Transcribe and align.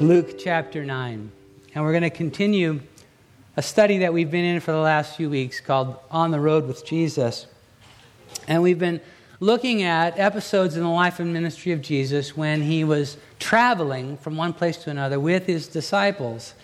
Luke 0.00 0.38
chapter 0.38 0.82
9. 0.82 1.30
And 1.74 1.84
we're 1.84 1.92
going 1.92 2.04
to 2.04 2.08
continue 2.08 2.80
a 3.54 3.60
study 3.60 3.98
that 3.98 4.14
we've 4.14 4.30
been 4.30 4.46
in 4.46 4.60
for 4.60 4.72
the 4.72 4.78
last 4.78 5.14
few 5.14 5.28
weeks 5.28 5.60
called 5.60 5.94
On 6.10 6.30
the 6.30 6.40
Road 6.40 6.66
with 6.66 6.86
Jesus. 6.86 7.46
And 8.48 8.62
we've 8.62 8.78
been 8.78 9.02
looking 9.40 9.82
at 9.82 10.18
episodes 10.18 10.74
in 10.74 10.84
the 10.84 10.88
life 10.88 11.20
and 11.20 11.34
ministry 11.34 11.72
of 11.72 11.82
Jesus 11.82 12.34
when 12.34 12.62
he 12.62 12.82
was 12.82 13.18
traveling 13.38 14.16
from 14.16 14.38
one 14.38 14.54
place 14.54 14.78
to 14.78 14.90
another 14.90 15.20
with 15.20 15.44
his 15.44 15.68
disciples 15.68 16.54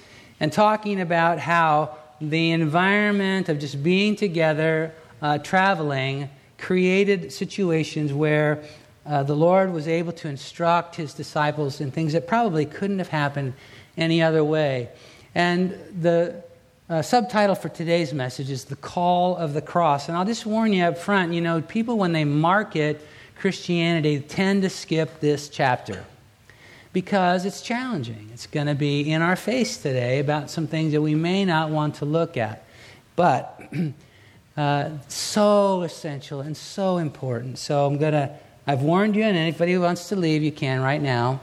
and 0.41 0.51
talking 0.51 0.99
about 0.99 1.39
how 1.39 1.95
the 2.23 2.53
environment 2.53 3.51
of 3.51 3.59
just 3.59 3.83
being 3.83 4.17
together, 4.17 4.95
uh, 5.21 5.37
traveling, 5.37 6.31
created 6.57 7.31
situations 7.31 8.15
where 8.15 8.65
uh, 9.07 9.23
the 9.23 9.37
Lord 9.37 9.73
was 9.73 9.87
able 9.87 10.13
to 10.13 10.29
instruct 10.29 10.97
his 10.97 11.15
disciples 11.15 11.81
in 11.81 11.91
things 11.91 12.13
that 12.13 12.27
probably 12.27 12.67
couldn't 12.67 12.99
have 12.99 13.09
happened 13.09 13.55
any 13.97 14.21
other 14.21 14.43
way. 14.43 14.89
And 15.35 15.79
the 16.01 16.43
uh, 16.89 17.03
subtitle 17.03 17.55
for 17.55 17.69
today's 17.69 18.13
message 18.13 18.51
is 18.51 18.65
The 18.65 18.77
Call 18.77 19.37
of 19.37 19.55
the 19.55 19.63
Cross. 19.63 20.09
And 20.09 20.17
I'll 20.17 20.25
just 20.25 20.47
warn 20.47 20.73
you 20.73 20.85
up 20.85 20.99
front 20.99 21.33
you 21.33 21.41
know, 21.41 21.61
people, 21.63 21.99
when 21.99 22.13
they 22.13 22.25
market 22.25 23.07
Christianity, 23.37 24.21
tend 24.21 24.63
to 24.63 24.71
skip 24.71 25.21
this 25.21 25.49
chapter 25.49 26.05
because 26.93 27.45
it's 27.45 27.61
challenging. 27.61 28.31
It's 28.33 28.47
going 28.47 28.67
to 28.67 28.75
be 28.75 29.13
in 29.13 29.21
our 29.21 29.37
face 29.37 29.77
today 29.77 30.19
about 30.19 30.51
some 30.51 30.67
things 30.67 30.93
that 30.93 31.03
we 31.03 31.15
may 31.15 31.45
not 31.45 31.71
want 31.71 31.97
to 31.97 32.05
look 32.05 32.37
at. 32.37 32.65
But 33.15 33.61
uh, 34.57 34.91
so 35.09 35.83
essential 35.83 36.41
and 36.41 36.57
so 36.57 36.99
important. 36.99 37.59
So 37.59 37.85
I'm 37.87 37.99
going 37.99 38.15
to 38.15 38.35
I've 38.69 38.83
warned 38.83 39.15
you, 39.15 39.23
and 39.23 39.37
anybody 39.37 39.75
who 39.75 39.81
wants 39.81 40.09
to 40.09 40.17
leave, 40.17 40.43
you 40.43 40.51
can 40.51 40.81
right 40.81 41.01
now. 41.01 41.41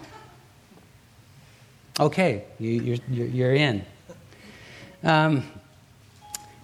Okay, 1.98 2.44
you, 2.60 2.96
are 2.96 2.98
you're, 3.10 3.28
you're 3.28 3.54
in. 3.54 3.86
Um, 5.04 5.44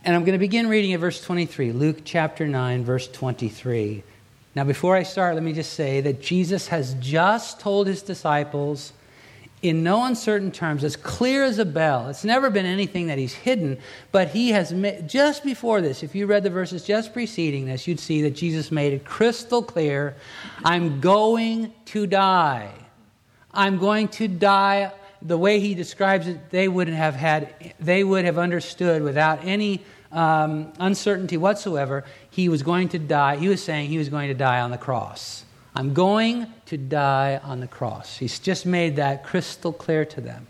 and 0.04 0.16
I'm 0.16 0.24
going 0.24 0.34
to 0.34 0.40
begin 0.40 0.68
reading 0.68 0.94
at 0.94 1.00
verse 1.00 1.22
23, 1.22 1.72
Luke 1.72 2.00
chapter 2.04 2.46
9, 2.46 2.84
verse 2.84 3.08
23. 3.08 4.04
Now, 4.54 4.66
before 4.66 4.98
I 4.98 5.04
start, 5.04 5.36
let 5.36 5.44
me 5.44 5.54
just 5.54 5.74
say 5.74 6.02
that 6.02 6.22
Jesus 6.22 6.68
has 6.68 6.94
just 6.96 7.62
told 7.62 7.88
his 7.88 8.02
disciples 8.02 8.92
in 9.62 9.84
no 9.84 10.06
uncertain 10.06 10.52
terms, 10.52 10.84
as 10.84 10.96
clear 10.96 11.44
as 11.44 11.60
a 11.60 11.66
bell. 11.66 12.08
It's 12.08 12.24
never 12.24 12.50
been 12.50 12.66
anything 12.66 13.08
that 13.08 13.18
he's 13.18 13.34
hidden, 13.34 13.78
but 14.12 14.30
he 14.30 14.52
has 14.52 14.72
made, 14.72 15.08
just 15.08 15.44
before 15.44 15.82
this, 15.82 16.02
if 16.02 16.16
you 16.16 16.28
read 16.28 16.44
the 16.44 16.50
verses 16.50 16.84
just 16.84 17.12
preceding 17.12 17.66
this, 17.66 17.88
you'd 17.88 18.00
see 18.00 18.22
that 18.22 18.32
Jesus 18.32 18.72
made 18.72 18.94
it 18.94 19.04
crystal 19.04 19.62
clear 19.62 20.16
I'm 20.64 21.02
going 21.02 21.74
to 21.86 22.08
die. 22.08 22.72
I'm 23.54 23.78
going 23.78 24.08
to 24.10 24.28
die. 24.28 24.94
The 25.22 25.38
way 25.38 25.60
he 25.60 25.76
describes 25.76 26.28
it, 26.28 26.50
they 26.50 26.70
wouldn't 26.70 26.96
have 26.96 27.16
had, 27.16 27.74
they 27.80 28.04
would 28.06 28.24
have 28.24 28.38
understood 28.38 29.02
without 29.02 29.44
any 29.44 29.84
um, 30.14 30.72
uncertainty 30.80 31.36
whatsoever. 31.36 32.06
He 32.30 32.48
was 32.48 32.64
going 32.64 32.90
to 32.90 33.00
die. 33.00 33.36
He 33.36 33.50
was 33.50 33.62
saying 33.62 33.90
he 33.90 33.98
was 33.98 34.08
going 34.08 34.30
to 34.30 34.34
die 34.34 34.62
on 34.62 34.72
the 34.72 34.78
cross. 34.78 35.44
I'm 35.80 35.94
going 35.94 36.46
to 36.66 36.78
die 36.78 37.40
on 37.42 37.62
the 37.62 37.68
cross. 37.68 38.18
He's 38.18 38.38
just 38.38 38.66
made 38.66 38.98
that 38.98 39.24
crystal 39.24 39.72
clear 39.72 40.04
to 40.04 40.20
them. 40.20 40.46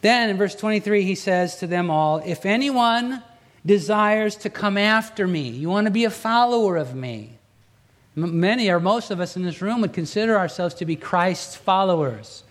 Then 0.00 0.30
in 0.30 0.36
verse 0.36 0.54
23, 0.54 1.02
he 1.02 1.16
says 1.16 1.56
to 1.56 1.66
them 1.66 1.90
all, 1.90 2.22
If 2.24 2.46
anyone 2.46 3.20
desires 3.66 4.36
to 4.36 4.48
come 4.48 4.78
after 4.78 5.26
me, 5.26 5.48
you 5.48 5.68
want 5.68 5.86
to 5.88 5.90
be 5.90 6.04
a 6.04 6.10
follower 6.10 6.76
of 6.76 6.94
me. 6.94 7.32
Many 8.14 8.70
or 8.70 8.78
most 8.78 9.10
of 9.10 9.18
us 9.18 9.36
in 9.36 9.42
this 9.42 9.60
room 9.60 9.80
would 9.80 9.92
consider 9.92 10.38
ourselves 10.38 10.76
to 10.76 10.86
be 10.86 10.94
Christ's 10.94 11.56
followers. 11.56 12.44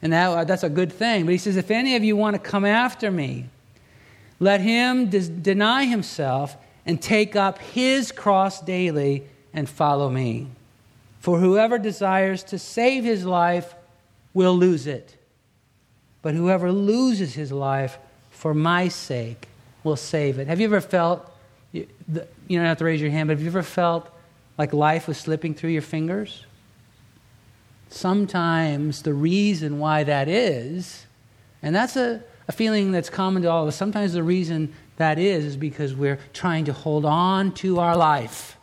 And 0.00 0.14
that, 0.14 0.30
uh, 0.30 0.44
that's 0.44 0.64
a 0.64 0.70
good 0.70 0.90
thing. 0.90 1.26
But 1.26 1.32
he 1.32 1.38
says, 1.38 1.58
If 1.58 1.70
any 1.70 1.96
of 1.96 2.02
you 2.02 2.16
want 2.16 2.32
to 2.32 2.40
come 2.40 2.64
after 2.64 3.10
me, 3.10 3.50
let 4.40 4.62
him 4.62 5.10
des- 5.10 5.28
deny 5.28 5.84
himself 5.84 6.56
and 6.86 6.98
take 6.98 7.36
up 7.36 7.58
his 7.58 8.10
cross 8.10 8.62
daily 8.62 9.24
and 9.52 9.68
follow 9.68 10.08
me. 10.08 10.48
For 11.24 11.38
whoever 11.38 11.78
desires 11.78 12.42
to 12.44 12.58
save 12.58 13.02
his 13.02 13.24
life 13.24 13.74
will 14.34 14.54
lose 14.54 14.86
it. 14.86 15.16
But 16.20 16.34
whoever 16.34 16.70
loses 16.70 17.32
his 17.32 17.50
life 17.50 17.96
for 18.28 18.52
my 18.52 18.88
sake 18.88 19.48
will 19.84 19.96
save 19.96 20.38
it. 20.38 20.48
Have 20.48 20.60
you 20.60 20.66
ever 20.66 20.82
felt, 20.82 21.26
you 21.72 21.86
don't 22.12 22.26
have 22.50 22.76
to 22.76 22.84
raise 22.84 23.00
your 23.00 23.10
hand, 23.10 23.28
but 23.28 23.38
have 23.38 23.40
you 23.40 23.46
ever 23.48 23.62
felt 23.62 24.06
like 24.58 24.74
life 24.74 25.08
was 25.08 25.16
slipping 25.16 25.54
through 25.54 25.70
your 25.70 25.80
fingers? 25.80 26.44
Sometimes 27.88 29.00
the 29.00 29.14
reason 29.14 29.78
why 29.78 30.04
that 30.04 30.28
is, 30.28 31.06
and 31.62 31.74
that's 31.74 31.96
a, 31.96 32.22
a 32.48 32.52
feeling 32.52 32.92
that's 32.92 33.08
common 33.08 33.40
to 33.44 33.50
all 33.50 33.62
of 33.62 33.68
us, 33.68 33.76
sometimes 33.76 34.12
the 34.12 34.22
reason 34.22 34.74
that 34.98 35.18
is 35.18 35.46
is 35.46 35.56
because 35.56 35.94
we're 35.94 36.18
trying 36.34 36.66
to 36.66 36.74
hold 36.74 37.06
on 37.06 37.50
to 37.52 37.80
our 37.80 37.96
life 37.96 38.58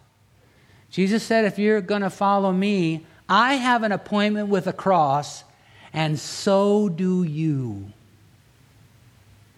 Jesus 0.92 1.24
said, 1.24 1.46
If 1.46 1.58
you're 1.58 1.82
going 1.82 2.02
to 2.02 2.10
follow 2.10 2.52
me, 2.52 3.06
I 3.28 3.56
have 3.56 3.84
an 3.84 3.94
appointment 3.94 4.50
with 4.50 4.68
a 4.68 4.74
cross, 4.74 5.46
and 5.94 6.20
so 6.20 6.90
do 6.90 7.24
you. 7.24 7.92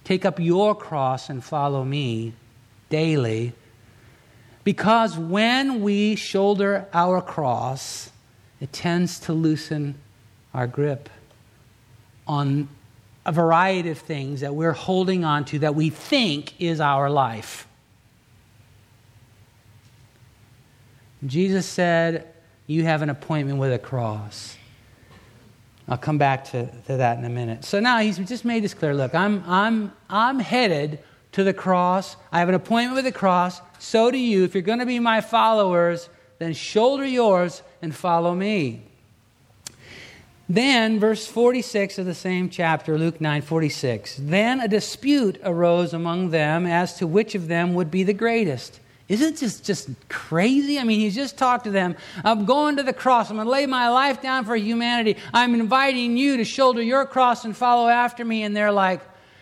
Take 0.03 0.25
up 0.25 0.39
your 0.39 0.75
cross 0.75 1.29
and 1.29 1.43
follow 1.43 1.83
me 1.83 2.33
daily. 2.89 3.53
Because 4.63 5.17
when 5.17 5.81
we 5.81 6.15
shoulder 6.15 6.87
our 6.93 7.21
cross, 7.21 8.11
it 8.61 8.71
tends 8.71 9.19
to 9.21 9.33
loosen 9.33 9.95
our 10.53 10.67
grip 10.67 11.09
on 12.27 12.69
a 13.25 13.31
variety 13.31 13.89
of 13.89 13.97
things 13.97 14.41
that 14.41 14.53
we're 14.53 14.73
holding 14.73 15.25
on 15.25 15.45
to 15.45 15.59
that 15.59 15.75
we 15.75 15.89
think 15.89 16.53
is 16.61 16.79
our 16.79 17.09
life. 17.09 17.67
Jesus 21.25 21.65
said, 21.65 22.27
You 22.67 22.83
have 22.83 23.01
an 23.01 23.09
appointment 23.09 23.59
with 23.59 23.73
a 23.73 23.79
cross. 23.79 24.57
I'll 25.87 25.97
come 25.97 26.17
back 26.17 26.45
to, 26.51 26.65
to 26.65 26.97
that 26.97 27.17
in 27.17 27.25
a 27.25 27.29
minute. 27.29 27.65
So 27.65 27.79
now 27.79 27.99
he's 27.99 28.17
just 28.17 28.45
made 28.45 28.63
this 28.63 28.73
clear. 28.73 28.93
Look, 28.93 29.13
I'm, 29.13 29.43
I'm, 29.45 29.91
I'm 30.09 30.39
headed 30.39 30.99
to 31.33 31.43
the 31.43 31.53
cross. 31.53 32.15
I 32.31 32.39
have 32.39 32.49
an 32.49 32.55
appointment 32.55 32.95
with 32.95 33.05
the 33.05 33.17
cross. 33.17 33.59
So 33.79 34.09
do 34.09 34.17
you. 34.17 34.43
If 34.45 34.53
you're 34.53 34.63
going 34.63 34.79
to 34.79 34.85
be 34.85 34.99
my 34.99 35.19
followers, 35.19 36.07
then 36.39 36.53
shoulder 36.53 37.05
yours 37.05 37.61
and 37.81 37.93
follow 37.93 38.33
me. 38.33 38.83
Then, 40.47 40.99
verse 40.99 41.25
46 41.25 41.99
of 41.99 42.05
the 42.05 42.13
same 42.13 42.49
chapter, 42.49 42.97
Luke 42.97 43.19
9 43.19 43.41
46. 43.41 44.19
Then 44.21 44.59
a 44.59 44.67
dispute 44.67 45.39
arose 45.43 45.93
among 45.93 46.29
them 46.29 46.65
as 46.65 46.97
to 46.97 47.07
which 47.07 47.33
of 47.33 47.47
them 47.47 47.73
would 47.73 47.89
be 47.89 48.03
the 48.03 48.13
greatest. 48.13 48.79
Isn't 49.09 49.37
this 49.37 49.59
just 49.59 49.89
crazy? 50.07 50.79
I 50.79 50.83
mean, 50.83 50.99
he's 50.99 51.15
just 51.15 51.37
talked 51.37 51.65
to 51.65 51.71
them. 51.71 51.95
I'm 52.23 52.45
going 52.45 52.77
to 52.77 52.83
the 52.83 52.93
cross. 52.93 53.29
I'm 53.29 53.35
going 53.35 53.45
to 53.45 53.51
lay 53.51 53.65
my 53.65 53.89
life 53.89 54.21
down 54.21 54.45
for 54.45 54.55
humanity. 54.55 55.17
I'm 55.33 55.53
inviting 55.53 56.15
you 56.15 56.37
to 56.37 56.45
shoulder 56.45 56.81
your 56.81 57.05
cross 57.05 57.43
and 57.43 57.55
follow 57.55 57.89
after 57.89 58.23
me. 58.23 58.43
And 58.43 58.55
they're 58.55 58.71
like, 58.71 59.01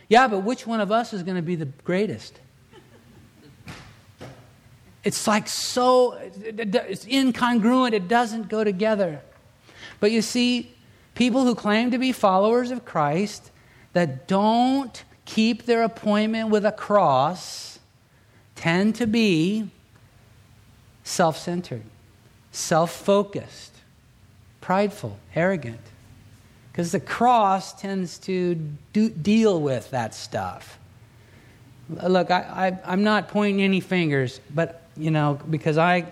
yeah, 0.10 0.28
but 0.28 0.40
which 0.40 0.66
one 0.66 0.82
of 0.82 0.92
us 0.92 1.14
is 1.14 1.22
going 1.24 1.38
to 1.38 1.44
be 1.44 1.56
the 1.56 1.68
greatest? 1.84 2.40
It's 5.04 5.28
like 5.28 5.48
so, 5.48 6.14
it's 6.14 7.06
incongruent. 7.06 7.94
It 7.94 8.08
doesn't 8.08 8.50
go 8.50 8.64
together. 8.64 9.22
But 10.00 10.12
you 10.12 10.22
see, 10.22 10.76
people 11.16 11.46
who 11.46 11.56
claim 11.56 11.92
to 11.92 11.98
be 11.98 12.12
followers 12.12 12.72
of 12.72 12.84
Christ 12.84 13.52
that 13.94 14.28
don't 14.28 15.04
keep 15.26 15.66
their 15.66 15.84
appointment 15.84 16.50
with 16.50 16.66
a 16.66 16.72
cross 16.72 17.71
tend 18.56 18.96
to 18.96 19.08
be 19.08 19.70
self 21.04 21.38
centered, 21.38 21.84
self 22.52 22.92
focused, 22.92 23.74
prideful, 24.60 25.18
arrogant. 25.36 25.80
Because 26.72 26.92
the 26.92 27.00
cross 27.00 27.74
tends 27.80 28.18
to 28.20 28.56
do, 28.94 29.10
deal 29.10 29.60
with 29.60 29.92
that 29.92 30.16
stuff. 30.16 30.80
Look, 31.90 32.32
I, 32.32 32.40
I, 32.86 32.92
I'm 32.94 33.04
not 33.04 33.28
pointing 33.28 33.62
any 33.62 33.82
fingers, 33.82 34.40
but, 34.54 34.82
you 34.96 35.12
know, 35.12 35.38
because 35.50 35.78
I, 35.78 36.06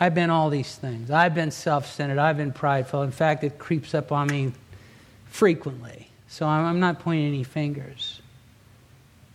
I've 0.00 0.14
been 0.14 0.30
all 0.30 0.50
these 0.50 0.74
things. 0.74 1.12
I've 1.12 1.34
been 1.34 1.52
self 1.52 1.86
centered, 1.86 2.18
I've 2.18 2.36
been 2.36 2.52
prideful. 2.52 3.02
In 3.02 3.12
fact, 3.12 3.44
it 3.44 3.58
creeps 3.58 3.94
up 3.94 4.10
on 4.10 4.26
me 4.26 4.52
frequently. 5.26 6.08
So 6.26 6.46
I'm, 6.46 6.64
I'm 6.64 6.80
not 6.80 6.98
pointing 6.98 7.26
any 7.26 7.44
fingers. 7.44 8.20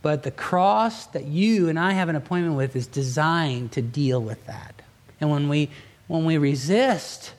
But 0.01 0.23
the 0.23 0.31
cross 0.31 1.05
that 1.07 1.25
you 1.25 1.67
and 1.67 1.77
I 1.77 1.91
have 1.91 2.09
an 2.09 2.15
appointment 2.15 2.55
with 2.55 2.75
is 2.75 2.87
designed 2.87 3.73
to 3.73 3.81
deal 3.81 4.21
with 4.21 4.45
that. 4.45 4.81
And 5.19 5.29
when 5.29 5.49
we, 5.49 5.69
when 6.07 6.23
we 6.25 6.37
resist, 6.37 7.33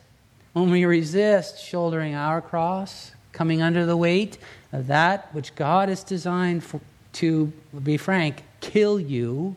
when 0.53 0.69
we 0.69 0.85
resist 0.85 1.59
shouldering 1.59 2.13
our 2.13 2.41
cross, 2.41 3.11
coming 3.31 3.61
under 3.61 3.85
the 3.85 3.97
weight 3.97 4.37
of 4.71 4.87
that 4.87 5.33
which 5.33 5.55
God 5.55 5.89
has 5.89 6.03
designed 6.03 6.63
for, 6.63 6.79
to, 7.13 7.51
be 7.83 7.97
frank, 7.97 8.43
kill 8.59 8.99
you, 8.99 9.55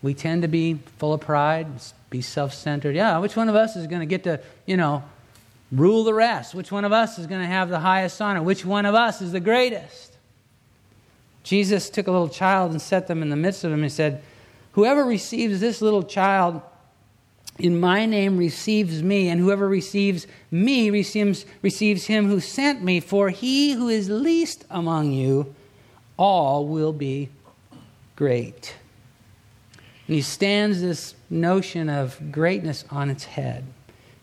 we 0.00 0.14
tend 0.14 0.42
to 0.42 0.48
be 0.48 0.74
full 0.98 1.12
of 1.12 1.20
pride, 1.20 1.66
be 2.08 2.22
self 2.22 2.54
centered. 2.54 2.94
Yeah, 2.94 3.18
which 3.18 3.34
one 3.34 3.48
of 3.48 3.56
us 3.56 3.74
is 3.74 3.88
going 3.88 4.00
to 4.00 4.06
get 4.06 4.22
to, 4.24 4.40
you 4.64 4.76
know, 4.76 5.02
rule 5.72 6.04
the 6.04 6.14
rest? 6.14 6.54
Which 6.54 6.72
one 6.72 6.84
of 6.84 6.92
us 6.92 7.18
is 7.18 7.26
going 7.26 7.40
to 7.40 7.46
have 7.46 7.68
the 7.68 7.80
highest 7.80 8.20
honor? 8.20 8.42
Which 8.42 8.64
one 8.64 8.86
of 8.86 8.94
us 8.94 9.20
is 9.20 9.32
the 9.32 9.40
greatest? 9.40 10.16
Jesus 11.42 11.88
took 11.90 12.06
a 12.06 12.10
little 12.10 12.28
child 12.28 12.72
and 12.72 12.80
set 12.80 13.06
them 13.06 13.22
in 13.22 13.30
the 13.30 13.36
midst 13.36 13.64
of 13.64 13.72
him 13.72 13.82
and 13.82 13.92
said, 13.92 14.22
Whoever 14.72 15.04
receives 15.04 15.60
this 15.60 15.80
little 15.80 16.02
child 16.02 16.62
in 17.58 17.80
my 17.80 18.06
name 18.06 18.36
receives 18.36 19.02
me, 19.02 19.28
and 19.28 19.40
whoever 19.40 19.68
receives 19.68 20.26
me 20.50 20.90
receives, 20.90 21.44
receives 21.62 22.06
him 22.06 22.28
who 22.28 22.38
sent 22.38 22.82
me. 22.82 23.00
For 23.00 23.30
he 23.30 23.72
who 23.72 23.88
is 23.88 24.08
least 24.08 24.64
among 24.70 25.12
you, 25.12 25.54
all 26.16 26.66
will 26.66 26.92
be 26.92 27.30
great. 28.14 28.76
And 30.06 30.14
he 30.14 30.22
stands 30.22 30.80
this 30.80 31.14
notion 31.28 31.88
of 31.88 32.30
greatness 32.30 32.84
on 32.90 33.10
its 33.10 33.24
head. 33.24 33.64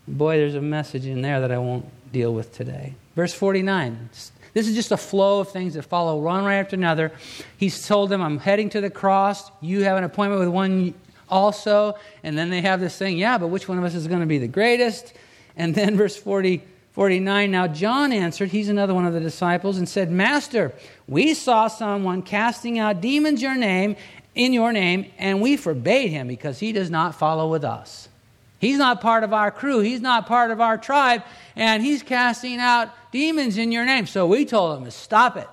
Boy, 0.08 0.36
there's 0.36 0.54
a 0.54 0.60
message 0.60 1.06
in 1.06 1.22
there 1.22 1.40
that 1.40 1.50
I 1.50 1.58
won't 1.58 1.86
deal 2.12 2.32
with 2.32 2.52
today. 2.52 2.94
Verse 3.14 3.34
49. 3.34 4.10
This 4.54 4.68
is 4.68 4.74
just 4.74 4.92
a 4.92 4.96
flow 4.96 5.40
of 5.40 5.50
things 5.50 5.74
that 5.74 5.82
follow 5.82 6.18
one 6.18 6.44
right 6.44 6.56
after 6.56 6.76
another. 6.76 7.12
He's 7.58 7.86
told 7.86 8.08
them, 8.08 8.22
I'm 8.22 8.38
heading 8.38 8.70
to 8.70 8.80
the 8.80 8.88
cross. 8.88 9.50
You 9.60 9.82
have 9.82 9.98
an 9.98 10.04
appointment 10.04 10.40
with 10.40 10.48
one 10.48 10.94
also. 11.28 11.98
And 12.22 12.38
then 12.38 12.50
they 12.50 12.62
have 12.62 12.80
this 12.80 12.96
thing, 12.96 13.18
yeah, 13.18 13.36
but 13.36 13.48
which 13.48 13.68
one 13.68 13.78
of 13.78 13.84
us 13.84 13.94
is 13.94 14.06
going 14.06 14.20
to 14.20 14.26
be 14.26 14.38
the 14.38 14.48
greatest? 14.48 15.12
And 15.56 15.74
then 15.74 15.96
verse 15.98 16.16
40, 16.16 16.62
49 16.92 17.50
Now 17.50 17.66
John 17.66 18.12
answered, 18.12 18.48
he's 18.48 18.68
another 18.68 18.94
one 18.94 19.06
of 19.06 19.12
the 19.12 19.20
disciples, 19.20 19.76
and 19.76 19.88
said, 19.88 20.10
Master, 20.10 20.72
we 21.06 21.34
saw 21.34 21.68
someone 21.68 22.22
casting 22.22 22.78
out 22.78 23.00
demons 23.00 23.42
your 23.42 23.56
name, 23.56 23.96
in 24.34 24.52
your 24.52 24.72
name, 24.72 25.10
and 25.18 25.40
we 25.40 25.56
forbade 25.56 26.10
him 26.10 26.28
because 26.28 26.60
he 26.60 26.72
does 26.72 26.90
not 26.90 27.14
follow 27.14 27.50
with 27.50 27.64
us. 27.64 28.08
He's 28.58 28.78
not 28.78 29.00
part 29.00 29.22
of 29.22 29.32
our 29.32 29.50
crew. 29.50 29.80
He's 29.80 30.00
not 30.00 30.26
part 30.26 30.50
of 30.50 30.60
our 30.60 30.78
tribe, 30.78 31.22
and 31.54 31.82
he's 31.82 32.02
casting 32.02 32.58
out 32.58 32.90
demons 33.12 33.58
in 33.58 33.70
your 33.70 33.84
name. 33.84 34.06
So 34.06 34.26
we 34.26 34.44
told 34.44 34.78
him 34.78 34.84
to 34.84 34.90
stop 34.90 35.36
it. 35.36 35.48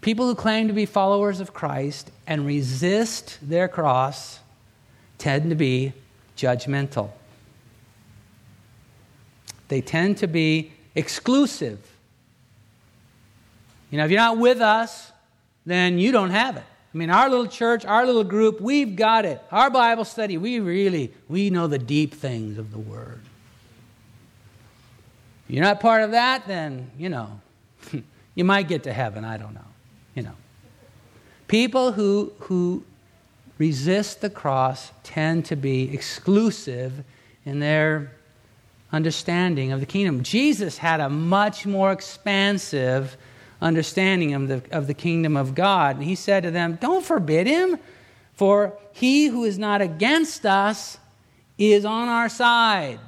People 0.00 0.26
who 0.26 0.34
claim 0.34 0.68
to 0.68 0.74
be 0.74 0.86
followers 0.86 1.40
of 1.40 1.52
Christ 1.52 2.10
and 2.26 2.46
resist 2.46 3.38
their 3.42 3.68
cross 3.68 4.40
tend 5.16 5.50
to 5.50 5.56
be 5.56 5.92
judgmental. 6.36 7.10
They 9.68 9.80
tend 9.80 10.18
to 10.18 10.26
be 10.26 10.72
exclusive. 10.94 11.78
You 13.90 13.98
know, 13.98 14.04
if 14.04 14.10
you're 14.10 14.20
not 14.20 14.38
with 14.38 14.60
us, 14.60 15.12
then 15.66 15.98
you 15.98 16.12
don't 16.12 16.30
have 16.30 16.56
it. 16.56 16.64
I 16.92 16.98
mean, 16.98 17.10
our 17.10 17.28
little 17.28 17.46
church, 17.46 17.84
our 17.84 18.06
little 18.06 18.24
group, 18.24 18.60
we've 18.60 18.96
got 18.96 19.24
it. 19.24 19.42
Our 19.52 19.70
Bible 19.70 20.04
study, 20.04 20.38
we 20.38 20.58
really, 20.60 21.12
we 21.28 21.50
know 21.50 21.66
the 21.66 21.78
deep 21.78 22.14
things 22.14 22.58
of 22.58 22.72
the 22.72 22.78
Word. 22.78 23.20
If 25.48 25.54
you're 25.54 25.64
not 25.64 25.80
part 25.80 26.02
of 26.02 26.12
that, 26.12 26.46
then, 26.46 26.90
you 26.98 27.08
know, 27.08 27.40
you 28.34 28.44
might 28.44 28.68
get 28.68 28.84
to 28.84 28.92
heaven. 28.92 29.24
I 29.24 29.36
don't 29.36 29.54
know 29.54 29.60
you 30.18 30.24
know. 30.24 30.34
People 31.46 31.92
who, 31.92 32.32
who 32.40 32.84
resist 33.56 34.20
the 34.20 34.28
cross 34.28 34.90
tend 35.04 35.44
to 35.44 35.54
be 35.54 35.94
exclusive 35.94 37.04
in 37.44 37.60
their 37.60 38.10
understanding 38.90 39.70
of 39.70 39.78
the 39.78 39.86
kingdom. 39.86 40.24
Jesus 40.24 40.78
had 40.78 40.98
a 40.98 41.08
much 41.08 41.66
more 41.66 41.92
expansive 41.92 43.16
understanding 43.60 44.34
of 44.34 44.48
the, 44.48 44.62
of 44.70 44.86
the 44.86 44.94
kingdom 44.94 45.36
of 45.36 45.54
God. 45.54 45.96
And 45.96 46.04
he 46.04 46.14
said 46.14 46.42
to 46.44 46.50
them, 46.50 46.78
Don't 46.80 47.04
forbid 47.04 47.46
him, 47.46 47.78
for 48.34 48.78
he 48.92 49.26
who 49.26 49.44
is 49.44 49.58
not 49.58 49.80
against 49.80 50.46
us 50.46 50.98
is 51.56 51.84
on 51.84 52.08
our 52.08 52.28
side. 52.28 53.00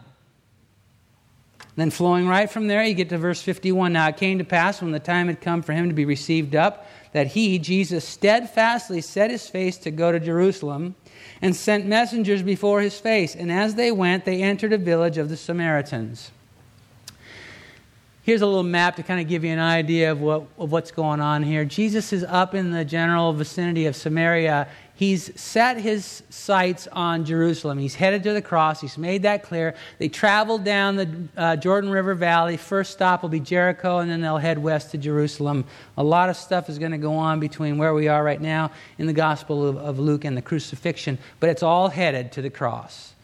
Then, 1.76 1.90
flowing 1.90 2.26
right 2.26 2.50
from 2.50 2.66
there, 2.66 2.84
you 2.84 2.94
get 2.94 3.08
to 3.10 3.18
verse 3.18 3.40
51. 3.40 3.92
Now 3.92 4.08
it 4.08 4.16
came 4.16 4.38
to 4.38 4.44
pass 4.44 4.82
when 4.82 4.90
the 4.90 5.00
time 5.00 5.28
had 5.28 5.40
come 5.40 5.62
for 5.62 5.72
him 5.72 5.88
to 5.88 5.94
be 5.94 6.04
received 6.04 6.54
up 6.54 6.86
that 7.12 7.28
he, 7.28 7.58
Jesus, 7.58 8.04
steadfastly 8.06 9.00
set 9.00 9.30
his 9.30 9.48
face 9.48 9.76
to 9.78 9.90
go 9.90 10.12
to 10.12 10.20
Jerusalem 10.20 10.94
and 11.42 11.56
sent 11.56 11.86
messengers 11.86 12.42
before 12.42 12.80
his 12.80 12.98
face. 12.98 13.34
And 13.34 13.50
as 13.50 13.74
they 13.74 13.90
went, 13.90 14.24
they 14.24 14.42
entered 14.42 14.72
a 14.72 14.78
village 14.78 15.18
of 15.18 15.28
the 15.28 15.36
Samaritans. 15.36 16.30
Here's 18.22 18.42
a 18.42 18.46
little 18.46 18.62
map 18.62 18.96
to 18.96 19.02
kind 19.02 19.20
of 19.20 19.28
give 19.28 19.44
you 19.44 19.50
an 19.50 19.58
idea 19.58 20.12
of, 20.12 20.20
what, 20.20 20.44
of 20.58 20.70
what's 20.70 20.90
going 20.90 21.20
on 21.20 21.42
here. 21.42 21.64
Jesus 21.64 22.12
is 22.12 22.22
up 22.24 22.54
in 22.54 22.70
the 22.70 22.84
general 22.84 23.32
vicinity 23.32 23.86
of 23.86 23.96
Samaria 23.96 24.68
he's 25.00 25.40
set 25.40 25.78
his 25.78 26.22
sights 26.28 26.86
on 26.92 27.24
Jerusalem. 27.24 27.78
He's 27.78 27.94
headed 27.94 28.22
to 28.24 28.34
the 28.34 28.42
cross. 28.42 28.82
He's 28.82 28.98
made 28.98 29.22
that 29.22 29.42
clear. 29.42 29.74
They 29.98 30.10
travel 30.10 30.58
down 30.58 30.96
the 30.96 31.28
uh, 31.38 31.56
Jordan 31.56 31.88
River 31.88 32.14
Valley. 32.14 32.58
First 32.58 32.92
stop 32.92 33.22
will 33.22 33.30
be 33.30 33.40
Jericho, 33.40 34.00
and 34.00 34.10
then 34.10 34.20
they'll 34.20 34.36
head 34.36 34.58
west 34.58 34.90
to 34.90 34.98
Jerusalem. 34.98 35.64
A 35.96 36.04
lot 36.04 36.28
of 36.28 36.36
stuff 36.36 36.68
is 36.68 36.78
going 36.78 36.92
to 36.92 36.98
go 36.98 37.14
on 37.14 37.40
between 37.40 37.78
where 37.78 37.94
we 37.94 38.08
are 38.08 38.22
right 38.22 38.40
now 38.40 38.72
in 38.98 39.06
the 39.06 39.14
Gospel 39.14 39.66
of, 39.66 39.78
of 39.78 39.98
Luke 39.98 40.26
and 40.26 40.36
the 40.36 40.42
crucifixion, 40.42 41.16
but 41.40 41.48
it's 41.48 41.62
all 41.62 41.88
headed 41.88 42.30
to 42.32 42.42
the 42.42 42.50
cross. 42.50 43.14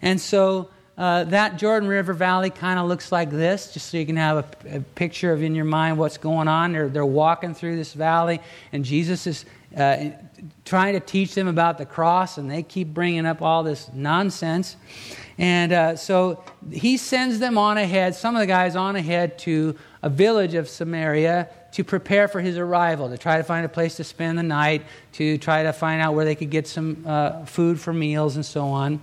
And 0.00 0.18
so 0.18 0.70
uh, 0.98 1.24
that 1.24 1.58
Jordan 1.58 1.88
River 1.88 2.14
Valley 2.14 2.48
kind 2.48 2.78
of 2.78 2.88
looks 2.88 3.12
like 3.12 3.30
this, 3.30 3.72
just 3.72 3.90
so 3.90 3.98
you 3.98 4.06
can 4.06 4.16
have 4.16 4.38
a, 4.64 4.76
a, 4.76 4.80
picture 4.80 5.30
of 5.32 5.42
in 5.42 5.54
your 5.54 5.66
mind 5.66 5.98
what's 5.98 6.16
going 6.16 6.48
on. 6.48 6.72
They're, 6.72 6.88
they're 6.88 7.04
walking 7.04 7.52
through 7.52 7.76
this 7.76 7.92
valley, 7.92 8.40
and 8.72 8.82
Jesus 8.82 9.26
is 9.26 9.44
uh, 9.76 10.10
trying 10.64 10.94
to 10.94 11.00
teach 11.00 11.34
them 11.34 11.48
about 11.48 11.76
the 11.76 11.84
cross, 11.84 12.38
and 12.38 12.50
they 12.50 12.62
keep 12.62 12.94
bringing 12.94 13.26
up 13.26 13.42
all 13.42 13.62
this 13.62 13.90
nonsense. 13.92 14.76
And 15.36 15.72
uh, 15.72 15.96
so 15.96 16.42
he 16.72 16.96
sends 16.96 17.40
them 17.40 17.58
on 17.58 17.76
ahead, 17.76 18.14
some 18.14 18.34
of 18.34 18.40
the 18.40 18.46
guys 18.46 18.74
on 18.74 18.96
ahead 18.96 19.38
to 19.40 19.76
a 20.02 20.08
village 20.08 20.54
of 20.54 20.66
Samaria 20.66 21.50
to 21.72 21.84
prepare 21.84 22.26
for 22.26 22.40
his 22.40 22.56
arrival, 22.56 23.10
to 23.10 23.18
try 23.18 23.36
to 23.36 23.44
find 23.44 23.66
a 23.66 23.68
place 23.68 23.96
to 23.96 24.04
spend 24.04 24.38
the 24.38 24.42
night, 24.42 24.82
to 25.12 25.36
try 25.36 25.62
to 25.62 25.74
find 25.74 26.00
out 26.00 26.14
where 26.14 26.24
they 26.24 26.34
could 26.34 26.48
get 26.48 26.66
some 26.66 27.04
uh, 27.06 27.44
food 27.44 27.78
for 27.78 27.92
meals 27.92 28.36
and 28.36 28.46
so 28.46 28.64
on. 28.64 29.02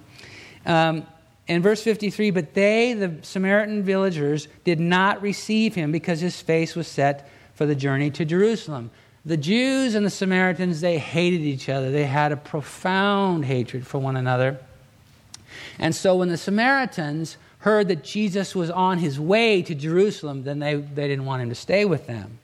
Um, 0.66 1.06
in 1.48 1.62
verse 1.62 1.84
53, 1.84 2.32
but 2.32 2.54
they, 2.54 2.94
the 2.94 3.18
Samaritan 3.22 3.84
villagers, 3.84 4.48
did 4.64 4.80
not 4.80 5.22
receive 5.22 5.76
him 5.76 5.92
because 5.92 6.22
his 6.22 6.40
face 6.40 6.76
was 6.76 6.88
set 6.88 7.30
for 7.54 7.66
the 7.66 7.76
journey 7.76 8.10
to 8.12 8.26
Jerusalem. 8.26 8.92
The 9.26 9.38
Jews 9.38 9.96
and 9.96 10.06
the 10.06 10.10
Samaritans, 10.10 10.82
they 10.82 10.98
hated 10.98 11.42
each 11.42 11.70
other. 11.70 11.92
They 11.92 12.06
had 12.06 12.32
a 12.32 12.38
profound 12.38 13.46
hatred 13.46 13.86
for 13.86 14.00
one 14.00 14.16
another. 14.16 14.60
And 15.80 15.94
so 15.96 16.16
when 16.16 16.30
the 16.30 16.38
Samaritans 16.38 17.38
heard 17.60 17.88
that 17.88 18.04
Jesus 18.04 18.56
was 18.56 18.70
on 18.70 18.98
his 18.98 19.20
way 19.20 19.62
to 19.62 19.76
Jerusalem, 19.76 20.44
then 20.44 20.60
they, 20.60 20.76
they 20.76 21.08
didn't 21.08 21.26
want 21.26 21.42
him 21.42 21.50
to 21.50 21.56
stay 21.56 21.86
with 21.86 22.08
them. 22.08 22.40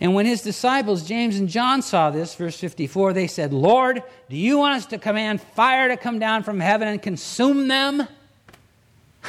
And 0.00 0.14
when 0.14 0.26
his 0.26 0.42
disciples, 0.42 1.06
James 1.06 1.38
and 1.38 1.48
John, 1.48 1.80
saw 1.80 2.10
this, 2.10 2.34
verse 2.34 2.58
54, 2.58 3.12
they 3.12 3.26
said, 3.26 3.52
Lord, 3.52 4.02
do 4.28 4.36
you 4.36 4.58
want 4.58 4.76
us 4.76 4.86
to 4.86 4.98
command 4.98 5.40
fire 5.40 5.88
to 5.88 5.96
come 5.96 6.18
down 6.18 6.42
from 6.42 6.60
heaven 6.60 6.88
and 6.88 7.00
consume 7.00 7.68
them? 7.68 8.06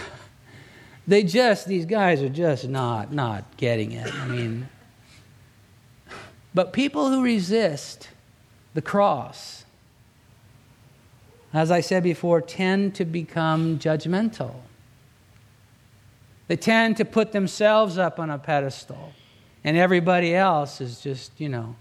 they 1.07 1.23
just, 1.23 1.67
these 1.67 1.85
guys 1.85 2.21
are 2.21 2.29
just 2.29 2.67
not, 2.67 3.13
not 3.13 3.57
getting 3.57 3.91
it. 3.91 4.13
I 4.13 4.27
mean, 4.27 4.67
but 6.53 6.73
people 6.73 7.09
who 7.09 7.23
resist 7.23 8.09
the 8.73 8.81
cross, 8.81 9.65
as 11.53 11.69
I 11.69 11.81
said 11.81 12.01
before, 12.01 12.41
tend 12.41 12.95
to 12.95 13.05
become 13.05 13.77
judgmental. 13.77 14.55
They 16.47 16.55
tend 16.55 16.97
to 16.97 17.05
put 17.05 17.33
themselves 17.33 17.97
up 17.97 18.19
on 18.19 18.29
a 18.29 18.37
pedestal 18.39 19.13
and 19.65 19.75
everybody 19.75 20.35
else 20.35 20.79
is 20.79 21.01
just, 21.01 21.31
you 21.39 21.49
know. 21.49 21.75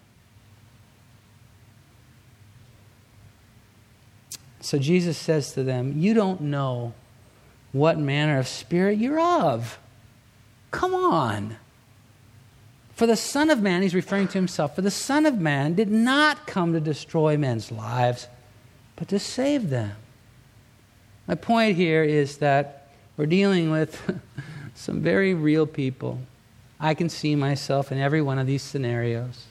So 4.61 4.79
Jesus 4.79 5.19
says 5.19 5.53
to 5.53 5.63
them, 5.63 5.93
You 5.95 6.15
don't 6.15 6.41
know 6.41 6.95
what 7.73 7.99
manner 7.99 8.39
of 8.39 8.49
spirit 8.49 8.97
you're 8.97 9.21
of. 9.21 9.79
Come 10.71 10.95
on. 10.95 11.59
For 12.95 13.07
the 13.07 13.17
Son 13.17 13.51
of 13.51 13.61
Man, 13.61 13.83
he's 13.83 13.95
referring 13.95 14.29
to 14.29 14.39
himself, 14.39 14.75
for 14.75 14.83
the 14.83 14.91
Son 14.91 15.27
of 15.27 15.39
Man 15.39 15.75
did 15.75 15.91
not 15.91 16.47
come 16.47 16.73
to 16.73 16.81
destroy 16.81 17.37
men's 17.37 17.71
lives, 17.71 18.29
but 18.97 19.09
to 19.09 19.19
save 19.19 19.69
them. 19.69 19.93
My 21.27 21.35
point 21.35 21.77
here 21.77 22.03
is 22.03 22.39
that 22.39 22.89
we're 23.19 23.27
dealing 23.27 23.71
with 23.71 24.01
some 24.75 25.03
very 25.03 25.35
real 25.35 25.67
people 25.67 26.21
I 26.85 26.93
can 26.93 27.09
see 27.09 27.35
myself 27.35 27.91
in 27.93 27.99
every 27.99 28.21
one 28.21 28.39
of 28.39 28.47
these 28.47 28.63
scenarios. 28.63 29.47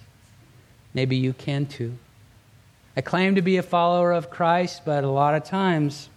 Maybe 0.94 1.16
you 1.16 1.34
can 1.34 1.66
too. 1.66 1.98
I 2.96 3.02
claim 3.02 3.34
to 3.34 3.42
be 3.42 3.58
a 3.58 3.64
follower 3.64 4.12
of 4.12 4.30
Christ, 4.30 4.84
but 4.86 5.04
a 5.04 5.10
lot 5.10 5.34
of 5.34 5.44
times 5.44 6.10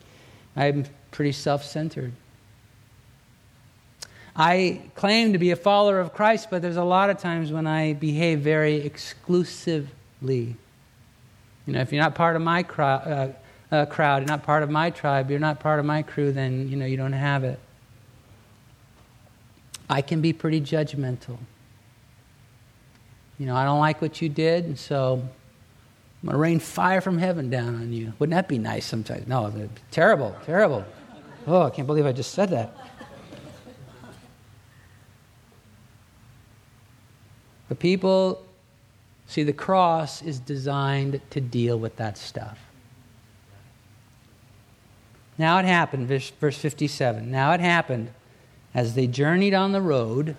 I'm 0.55 0.85
pretty 1.13 1.33
self 1.33 1.65
centered. 1.65 2.13
I 4.37 4.83
claim 4.95 5.33
to 5.33 5.39
be 5.39 5.53
a 5.53 5.57
follower 5.57 6.01
of 6.01 6.13
Christ, 6.13 6.49
but 6.51 6.61
there's 6.61 6.77
a 6.77 6.85
lot 6.85 7.09
of 7.09 7.17
times 7.17 7.51
when 7.51 7.67
I 7.67 7.95
behave 7.95 8.41
very 8.41 8.75
exclusively. 8.83 9.89
You 10.21 11.73
know, 11.73 11.81
if 11.81 11.95
you're 11.95 12.03
not 12.03 12.15
part 12.15 12.37
of 12.37 12.43
my, 12.43 12.63
uh, 12.63 13.33
uh, 13.73 13.87
crowd, 13.87 14.19
you're 14.19 14.29
not 14.29 14.43
part 14.43 14.63
of 14.63 14.69
my 14.69 14.91
tribe, 14.91 15.31
you're 15.31 15.41
not 15.41 15.61
part 15.61 15.81
of 15.81 15.87
my 15.87 16.03
crew, 16.03 16.31
then 16.31 16.69
you 16.69 16.77
know 16.77 16.85
you 16.85 16.99
don't 16.99 17.15
have 17.15 17.43
it. 17.43 17.59
I 19.89 20.03
can 20.03 20.21
be 20.21 20.33
pretty 20.33 20.61
judgmental. 20.61 21.39
You 23.39 23.47
know, 23.47 23.55
I 23.55 23.65
don't 23.65 23.81
like 23.81 24.01
what 24.01 24.21
you 24.23 24.29
did, 24.29 24.65
and 24.65 24.79
so 24.79 25.23
I'm 26.23 26.27
going 26.27 26.33
to 26.33 26.39
rain 26.39 26.59
fire 26.59 27.01
from 27.01 27.19
heaven 27.19 27.51
down 27.51 27.75
on 27.75 27.93
you. 27.93 28.13
Wouldn't 28.19 28.35
that 28.35 28.49
be 28.49 28.59
nice 28.59 28.87
sometimes? 28.87 29.27
No, 29.29 29.53
terrible, 29.91 30.35
terrible. 30.45 30.85
Oh, 31.47 31.63
I 31.63 31.71
can't 31.71 31.87
believe 31.87 32.07
I 32.07 32.13
just 32.13 32.33
said 32.33 32.51
that. 32.51 32.75
But 37.69 37.79
people 37.79 38.45
see 39.27 39.43
the 39.43 39.53
cross 39.53 40.23
is 40.23 40.39
designed 40.39 41.21
to 41.31 41.41
deal 41.41 41.79
with 41.79 41.97
that 41.97 42.17
stuff. 42.17 42.59
Now 45.39 45.59
it 45.59 45.65
happened, 45.65 46.09
verse, 46.09 46.31
verse 46.31 46.57
57. 46.57 47.31
Now 47.31 47.53
it 47.53 47.61
happened 47.61 48.11
as 48.77 48.95
they 48.95 49.07
journeyed 49.07 49.55
on 49.55 49.73
the 49.73 49.81
road. 49.81 50.37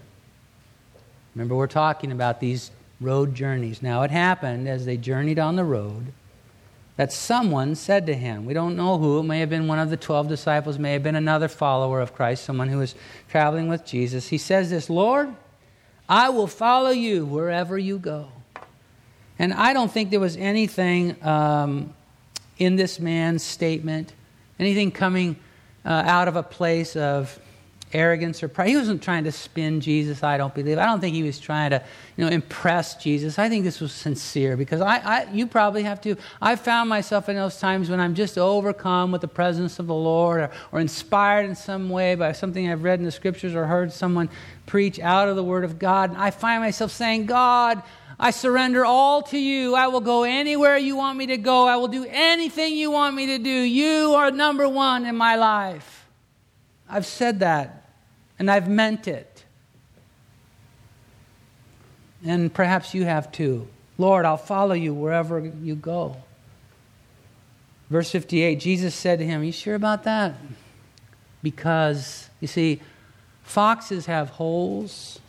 Remember, 1.34 1.56
we're 1.56 1.66
talking 1.66 2.12
about 2.12 2.40
these 2.40 2.70
road 3.02 3.34
journeys. 3.34 3.82
Now 3.82 4.04
it 4.04 4.12
happened 4.12 4.70
as 4.70 4.86
they 4.86 4.96
journeyed 4.96 5.40
on 5.40 5.56
the 5.56 5.64
road 5.64 6.14
that 6.98 7.12
someone 7.12 7.74
said 7.74 8.06
to 8.06 8.14
him, 8.14 8.46
we 8.46 8.54
don't 8.54 8.76
know 8.76 9.00
who, 9.00 9.20
it 9.20 9.24
may 9.24 9.40
have 9.40 9.50
been 9.50 9.68
one 9.68 9.80
of 9.80 9.90
the 9.90 9.98
12 9.98 10.28
disciples, 10.28 10.78
may 10.78 10.94
have 10.94 11.04
been 11.04 11.16
another 11.16 11.48
follower 11.48 12.00
of 12.00 12.14
Christ, 12.14 12.44
someone 12.44 12.70
who 12.70 12.78
was 12.78 12.94
traveling 13.28 13.68
with 13.70 13.86
Jesus. 13.86 14.28
He 14.28 14.38
says 14.38 14.70
this, 14.70 14.88
Lord, 14.88 15.34
I 16.08 16.30
will 16.30 16.48
follow 16.48 16.92
you 16.92 17.26
wherever 17.26 17.78
you 17.78 17.98
go. 17.98 18.30
And 19.40 19.52
I 19.52 19.74
don't 19.74 19.92
think 19.92 20.12
there 20.12 20.20
was 20.20 20.38
anything 20.38 21.24
um, 21.26 21.94
in 22.60 22.76
this 22.76 23.00
man's 23.00 23.44
statement, 23.44 24.14
anything 24.60 24.92
coming 24.92 25.38
uh, 25.86 26.04
out 26.06 26.28
of 26.28 26.36
a 26.36 26.44
place 26.44 26.96
of 26.96 27.40
arrogance 27.94 28.44
or 28.44 28.48
pride. 28.48 28.70
He 28.70 28.76
wasn't 28.76 29.02
trying 29.02 29.24
to 29.24 29.32
spin 29.32 29.80
Jesus, 29.80 30.24
I 30.24 30.38
don't 30.38 30.54
believe. 30.54 30.78
I 30.78 30.86
don't 30.86 31.00
think 31.00 31.16
he 31.16 31.24
was 31.24 31.40
trying 31.40 31.72
to, 31.72 31.82
you 32.18 32.26
know, 32.26 32.32
impress 32.32 32.96
Jesus. 32.96 33.40
I 33.40 33.48
think 33.48 33.64
this 33.64 33.80
was 33.80 33.94
sincere 33.94 34.58
because 34.58 34.82
I, 34.82 34.98
I 34.98 35.28
you 35.32 35.48
probably 35.48 35.84
have 35.84 36.02
to. 36.02 36.18
I 36.42 36.56
found 36.58 36.90
myself 36.90 37.30
in 37.30 37.36
those 37.36 37.60
times 37.60 37.90
when 37.90 38.00
I'm 38.00 38.14
just 38.14 38.38
overcome 38.38 39.12
with 39.12 39.22
the 39.22 39.28
presence 39.28 39.80
of 39.80 39.88
the 39.88 39.94
Lord 39.94 40.42
or, 40.42 40.52
or 40.72 40.80
inspired 40.80 41.46
in 41.46 41.56
some 41.56 41.90
way 41.90 42.16
by 42.16 42.34
something 42.34 42.70
I've 42.70 42.84
read 42.84 43.00
in 43.00 43.06
the 43.06 43.12
scriptures 43.12 43.56
or 43.56 43.66
heard 43.66 43.94
someone 43.94 44.30
preach 44.66 45.00
out 45.00 45.30
of 45.30 45.36
the 45.36 45.44
Word 45.44 45.64
of 45.64 45.80
God. 45.80 46.10
And 46.10 46.20
I 46.20 46.32
find 46.32 46.62
myself 46.62 46.92
saying, 46.92 47.26
God, 47.26 47.82
I 48.20 48.32
surrender 48.32 48.84
all 48.84 49.22
to 49.24 49.38
you. 49.38 49.76
I 49.76 49.88
will 49.88 50.02
go 50.02 50.24
anywhere 50.24 50.76
you 50.76 50.98
want 50.98 51.18
me 51.18 51.28
to 51.28 51.38
go. 51.38 51.68
I 51.68 51.78
will 51.78 51.88
do 51.88 52.06
anything 52.10 52.76
you 52.76 52.92
want 52.92 53.16
me 53.16 53.28
to 53.28 53.38
do. 53.38 53.50
You 53.50 54.16
are 54.16 54.32
number 54.32 54.68
one 54.68 55.06
in 55.06 55.16
my 55.16 55.36
life. 55.36 56.07
I've 56.90 57.06
said 57.06 57.40
that, 57.40 57.90
and 58.40 58.50
I've 58.50 58.70
meant 58.70 59.08
it. 59.08 59.44
And 62.26 62.54
perhaps 62.54 62.94
you 62.94 63.06
have 63.06 63.32
too. 63.32 63.68
Lord, 63.98 64.26
I'll 64.26 64.38
follow 64.38 64.74
you 64.74 64.94
wherever 64.94 65.40
you 65.40 65.76
go. 65.76 66.18
Verse 67.90 68.12
58 68.12 68.60
Jesus 68.60 68.94
said 68.94 69.20
to 69.20 69.26
him, 69.26 69.42
Are 69.42 69.46
you 69.46 69.52
sure 69.52 69.76
about 69.76 70.04
that? 70.04 70.36
Because, 71.42 72.30
you 72.40 72.48
see, 72.48 72.82
foxes 73.44 74.08
have 74.08 74.32
holes, 74.32 75.20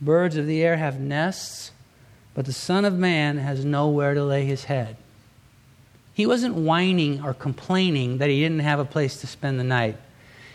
birds 0.00 0.36
of 0.36 0.46
the 0.46 0.62
air 0.62 0.76
have 0.76 1.00
nests, 1.00 1.72
but 2.34 2.46
the 2.46 2.52
Son 2.52 2.84
of 2.84 2.94
Man 2.94 3.38
has 3.38 3.64
nowhere 3.64 4.14
to 4.14 4.24
lay 4.24 4.44
his 4.44 4.64
head. 4.64 4.96
He 6.12 6.26
wasn't 6.26 6.54
whining 6.54 7.24
or 7.24 7.34
complaining 7.34 8.18
that 8.18 8.30
he 8.30 8.40
didn't 8.40 8.60
have 8.60 8.78
a 8.78 8.84
place 8.84 9.20
to 9.20 9.26
spend 9.26 9.58
the 9.58 9.64
night. 9.64 9.96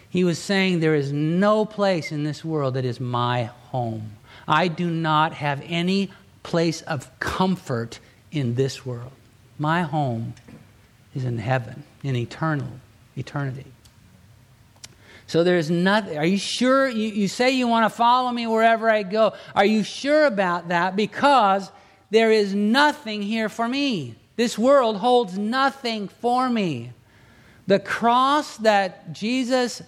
He 0.10 0.24
was 0.24 0.40
saying, 0.40 0.80
There 0.80 0.96
is 0.96 1.14
no 1.14 1.66
place 1.66 2.12
in 2.12 2.24
this 2.24 2.44
world 2.44 2.74
that 2.74 2.86
is 2.86 3.00
my 3.00 3.44
home. 3.44 4.18
I 4.48 4.68
do 4.68 4.90
not 4.90 5.34
have 5.34 5.62
any 5.66 6.12
place 6.42 6.82
of 6.82 7.08
comfort 7.20 8.00
in 8.32 8.56
this 8.56 8.86
world. 8.86 9.12
My 9.58 9.84
home 9.84 10.34
is 11.14 11.26
in 11.26 11.38
heaven, 11.38 11.84
in 12.04 12.16
eternal 12.16 12.72
eternity. 13.16 13.66
So 15.28 15.44
there's 15.44 15.70
nothing. 15.70 16.18
Are 16.18 16.26
you 16.26 16.40
sure? 16.40 16.90
You, 16.90 17.10
you 17.10 17.28
say 17.28 17.52
you 17.52 17.68
want 17.68 17.86
to 17.86 17.96
follow 17.96 18.32
me 18.32 18.48
wherever 18.48 18.90
I 18.90 19.04
go. 19.04 19.34
Are 19.54 19.66
you 19.66 19.84
sure 19.84 20.26
about 20.26 20.70
that? 20.70 20.96
Because 20.96 21.70
there 22.10 22.32
is 22.32 22.56
nothing 22.56 23.22
here 23.22 23.48
for 23.48 23.68
me. 23.68 24.16
This 24.38 24.58
world 24.58 24.98
holds 24.98 25.38
nothing 25.38 26.08
for 26.08 26.50
me. 26.50 26.94
The 27.68 27.78
cross 27.80 28.58
that 28.58 29.14
Jesus 29.14 29.84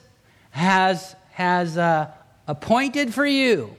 has, 0.52 1.16
has 1.32 1.78
uh, 1.78 2.12
appointed 2.48 3.14
for 3.14 3.26
you. 3.26 3.76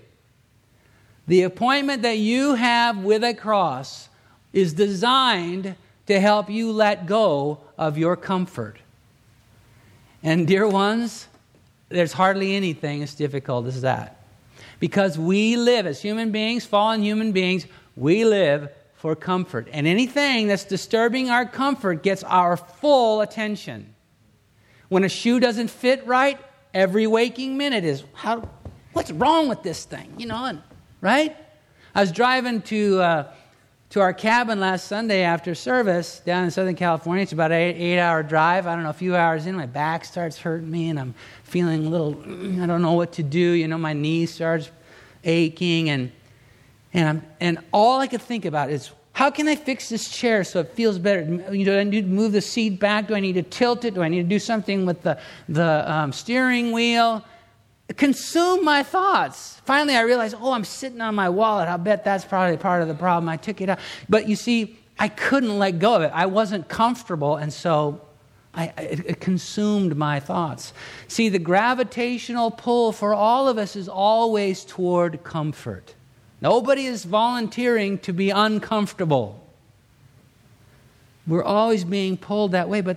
The 1.28 1.42
appointment 1.42 2.02
that 2.02 2.18
you 2.18 2.54
have 2.54 2.98
with 2.98 3.22
a 3.22 3.34
cross 3.34 4.08
is 4.52 4.72
designed 4.72 5.76
to 6.06 6.20
help 6.20 6.50
you 6.50 6.72
let 6.72 7.06
go 7.06 7.60
of 7.78 7.96
your 7.96 8.16
comfort. 8.16 8.78
And, 10.22 10.46
dear 10.46 10.68
ones, 10.68 11.28
there's 11.88 12.12
hardly 12.12 12.54
anything 12.56 13.02
as 13.02 13.14
difficult 13.14 13.66
as 13.66 13.82
that. 13.82 14.24
Because 14.80 15.18
we 15.18 15.56
live 15.56 15.86
as 15.86 16.02
human 16.02 16.32
beings, 16.32 16.64
fallen 16.64 17.02
human 17.02 17.32
beings, 17.32 17.66
we 17.96 18.24
live 18.24 18.70
for 18.96 19.14
comfort. 19.14 19.68
And 19.72 19.86
anything 19.86 20.48
that's 20.48 20.64
disturbing 20.64 21.30
our 21.30 21.44
comfort 21.44 22.02
gets 22.02 22.24
our 22.24 22.56
full 22.56 23.20
attention. 23.20 23.94
When 24.88 25.04
a 25.04 25.08
shoe 25.08 25.40
doesn't 25.40 25.68
fit 25.68 26.06
right, 26.06 26.38
every 26.74 27.06
waking 27.06 27.56
minute 27.56 27.84
is 27.84 28.04
how 28.14 28.48
what's 28.92 29.10
wrong 29.10 29.48
with 29.48 29.62
this 29.62 29.84
thing? 29.84 30.12
You 30.18 30.26
know 30.26 30.44
and 30.44 30.62
right? 31.00 31.36
I 31.94 32.00
was 32.00 32.12
driving 32.12 32.62
to 32.62 33.00
uh, 33.00 33.32
to 33.90 34.00
our 34.00 34.14
cabin 34.14 34.58
last 34.58 34.86
sunday 34.86 35.22
after 35.22 35.54
service 35.54 36.20
down 36.20 36.44
in 36.44 36.50
southern 36.50 36.74
california. 36.74 37.22
It's 37.22 37.32
about 37.32 37.52
an 37.52 37.58
eight, 37.58 37.76
eight 37.76 37.98
hour 37.98 38.22
drive. 38.22 38.66
I 38.66 38.74
don't 38.74 38.84
know 38.84 38.90
a 38.90 38.94
few 38.94 39.14
hours 39.14 39.46
in 39.46 39.54
my 39.54 39.66
back 39.66 40.04
starts 40.04 40.38
hurting 40.38 40.70
me 40.70 40.88
and 40.88 40.98
i'm 40.98 41.14
feeling 41.44 41.86
a 41.86 41.88
little 41.90 42.18
i 42.62 42.66
don't 42.66 42.82
know 42.82 42.94
what 42.94 43.12
to 43.12 43.22
do. 43.22 43.38
You 43.38 43.68
know 43.68 43.78
my 43.78 43.92
knee 43.92 44.26
starts 44.26 44.70
aching 45.24 45.90
and 45.90 46.10
and 46.94 47.08
i'm 47.08 47.22
and 47.40 47.58
all 47.72 48.00
i 48.00 48.06
could 48.06 48.22
think 48.22 48.44
about 48.44 48.70
is 48.70 48.90
how 49.22 49.30
can 49.30 49.46
I 49.46 49.54
fix 49.54 49.88
this 49.88 50.08
chair 50.08 50.42
so 50.42 50.58
it 50.58 50.74
feels 50.74 50.98
better? 50.98 51.22
Do 51.22 51.78
I 51.78 51.84
need 51.84 52.00
to 52.00 52.08
move 52.08 52.32
the 52.32 52.40
seat 52.40 52.80
back? 52.80 53.06
Do 53.06 53.14
I 53.14 53.20
need 53.20 53.34
to 53.34 53.44
tilt 53.44 53.84
it? 53.84 53.94
Do 53.94 54.02
I 54.02 54.08
need 54.08 54.22
to 54.24 54.28
do 54.28 54.40
something 54.40 54.84
with 54.84 55.02
the, 55.02 55.16
the 55.48 55.88
um, 55.88 56.12
steering 56.12 56.72
wheel? 56.72 57.24
Consume 57.96 58.64
my 58.64 58.82
thoughts. 58.82 59.60
Finally, 59.64 59.94
I 59.94 60.00
realized, 60.00 60.34
oh, 60.40 60.50
I'm 60.50 60.64
sitting 60.64 61.00
on 61.00 61.14
my 61.14 61.28
wallet. 61.28 61.68
I'll 61.68 61.78
bet 61.78 62.02
that's 62.02 62.24
probably 62.24 62.56
part 62.56 62.82
of 62.82 62.88
the 62.88 62.96
problem. 62.96 63.28
I 63.28 63.36
took 63.36 63.60
it 63.60 63.68
out. 63.68 63.78
But 64.08 64.28
you 64.28 64.34
see, 64.34 64.76
I 64.98 65.06
couldn't 65.06 65.56
let 65.56 65.78
go 65.78 65.94
of 65.94 66.02
it. 66.02 66.10
I 66.12 66.26
wasn't 66.26 66.66
comfortable, 66.66 67.36
and 67.36 67.52
so 67.52 68.00
I, 68.54 68.72
it, 68.76 69.06
it 69.06 69.20
consumed 69.20 69.96
my 69.96 70.18
thoughts. 70.18 70.72
See, 71.06 71.28
the 71.28 71.38
gravitational 71.38 72.50
pull 72.50 72.90
for 72.90 73.14
all 73.14 73.46
of 73.46 73.56
us 73.56 73.76
is 73.76 73.88
always 73.88 74.64
toward 74.64 75.22
comfort. 75.22 75.94
Nobody 76.42 76.86
is 76.86 77.04
volunteering 77.04 77.98
to 77.98 78.12
be 78.12 78.30
uncomfortable. 78.30 79.46
We're 81.24 81.44
always 81.44 81.84
being 81.84 82.16
pulled 82.16 82.50
that 82.50 82.68
way. 82.68 82.80
But 82.80 82.96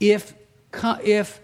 if, 0.00 0.34
if 1.02 1.40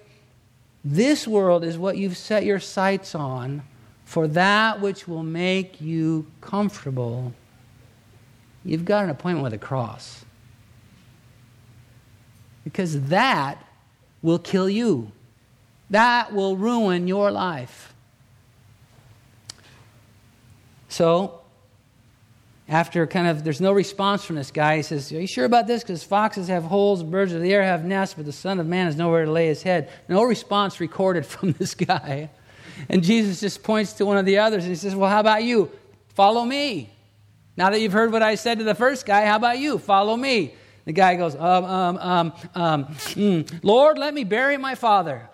this 0.85 1.27
world 1.27 1.65
is 1.65 1.79
what 1.79 1.97
you've 1.97 2.19
set 2.19 2.45
your 2.45 2.61
sights 2.61 3.15
on 3.15 3.63
for 4.05 4.29
that 4.29 4.83
which 4.83 5.09
will 5.09 5.23
make 5.23 5.81
you 5.81 6.27
comfortable, 6.43 7.33
you've 8.63 8.85
got 8.85 9.05
an 9.05 9.11
appointment 9.11 9.43
with 9.43 9.55
a 9.55 9.59
cross. 9.59 10.27
Because 12.65 13.01
that 13.09 13.65
will 14.21 14.39
kill 14.39 14.69
you, 14.69 15.11
that 15.89 16.35
will 16.35 16.59
ruin 16.59 17.09
your 17.09 17.31
life. 17.31 17.90
So, 20.91 21.41
after 22.69 23.07
kind 23.07 23.29
of, 23.29 23.43
there's 23.43 23.61
no 23.61 23.73
response 23.73 24.25
from 24.25 24.37
this 24.37 24.51
guy. 24.51 24.77
He 24.77 24.83
says, 24.83 25.11
Are 25.13 25.21
you 25.21 25.27
sure 25.27 25.45
about 25.45 25.67
this? 25.67 25.83
Because 25.83 26.03
foxes 26.03 26.49
have 26.49 26.65
holes, 26.65 27.03
birds 27.03 27.33
of 27.33 27.41
the 27.41 27.55
air 27.55 27.63
have 27.63 27.85
nests, 27.85 28.15
but 28.15 28.27
the 28.27 28.33
Son 28.33 28.61
of 28.61 28.67
Man 28.67 28.87
has 28.87 28.97
nowhere 28.97 29.25
to 29.25 29.31
lay 29.31 29.47
his 29.47 29.63
head. 29.63 29.89
No 30.09 30.25
response 30.25 30.81
recorded 30.81 31.25
from 31.25 31.53
this 31.59 31.75
guy. 31.75 32.31
And 32.89 33.03
Jesus 33.03 33.41
just 33.41 33.63
points 33.63 33.95
to 33.95 34.05
one 34.05 34.19
of 34.19 34.27
the 34.27 34.39
others 34.39 34.65
and 34.65 34.71
he 34.71 34.77
says, 34.77 34.95
Well, 34.95 35.09
how 35.09 35.21
about 35.21 35.45
you? 35.45 35.71
Follow 36.09 36.45
me. 36.45 36.91
Now 37.57 37.71
that 37.71 37.81
you've 37.81 37.93
heard 37.93 38.11
what 38.11 38.23
I 38.23 38.35
said 38.35 38.59
to 38.59 38.65
the 38.65 38.75
first 38.75 39.07
guy, 39.07 39.27
how 39.27 39.37
about 39.37 39.59
you? 39.59 39.79
Follow 39.79 40.17
me. 40.17 40.55
The 40.87 40.93
guy 40.93 41.15
goes, 41.15 41.37
um, 41.37 41.65
um, 41.65 41.99
um, 41.99 42.33
um, 42.55 42.85
mm, 42.87 43.61
Lord, 43.63 43.97
let 43.97 44.13
me 44.13 44.25
bury 44.25 44.57
my 44.57 44.75
father. 44.75 45.30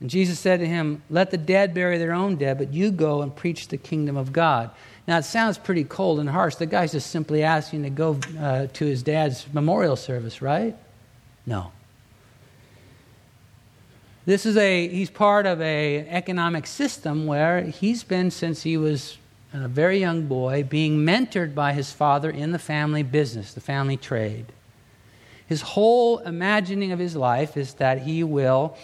And 0.00 0.10
Jesus 0.10 0.38
said 0.38 0.60
to 0.60 0.66
him, 0.66 1.02
Let 1.08 1.30
the 1.30 1.38
dead 1.38 1.72
bury 1.72 1.98
their 1.98 2.12
own 2.12 2.36
dead, 2.36 2.58
but 2.58 2.72
you 2.74 2.90
go 2.90 3.22
and 3.22 3.34
preach 3.34 3.68
the 3.68 3.76
kingdom 3.76 4.16
of 4.16 4.32
God. 4.32 4.70
Now, 5.08 5.18
it 5.18 5.24
sounds 5.24 5.56
pretty 5.56 5.84
cold 5.84 6.18
and 6.20 6.28
harsh. 6.28 6.56
The 6.56 6.66
guy's 6.66 6.92
just 6.92 7.10
simply 7.10 7.42
asking 7.42 7.84
to 7.84 7.90
go 7.90 8.18
uh, 8.38 8.66
to 8.66 8.84
his 8.84 9.02
dad's 9.02 9.46
memorial 9.52 9.96
service, 9.96 10.42
right? 10.42 10.76
No. 11.46 11.72
This 14.26 14.44
is 14.44 14.56
a 14.56 14.88
he's 14.88 15.08
part 15.08 15.46
of 15.46 15.60
a 15.60 16.00
economic 16.08 16.66
system 16.66 17.26
where 17.26 17.62
he's 17.62 18.02
been 18.02 18.32
since 18.32 18.64
he 18.64 18.76
was 18.76 19.18
a 19.52 19.68
very 19.68 20.00
young 20.00 20.26
boy 20.26 20.64
being 20.64 20.98
mentored 20.98 21.54
by 21.54 21.72
his 21.72 21.92
father 21.92 22.28
in 22.28 22.50
the 22.50 22.58
family 22.58 23.04
business, 23.04 23.54
the 23.54 23.60
family 23.60 23.96
trade. 23.96 24.46
His 25.46 25.62
whole 25.62 26.18
imagining 26.18 26.90
of 26.90 26.98
his 26.98 27.14
life 27.14 27.56
is 27.56 27.74
that 27.74 28.02
he 28.02 28.24
will 28.24 28.76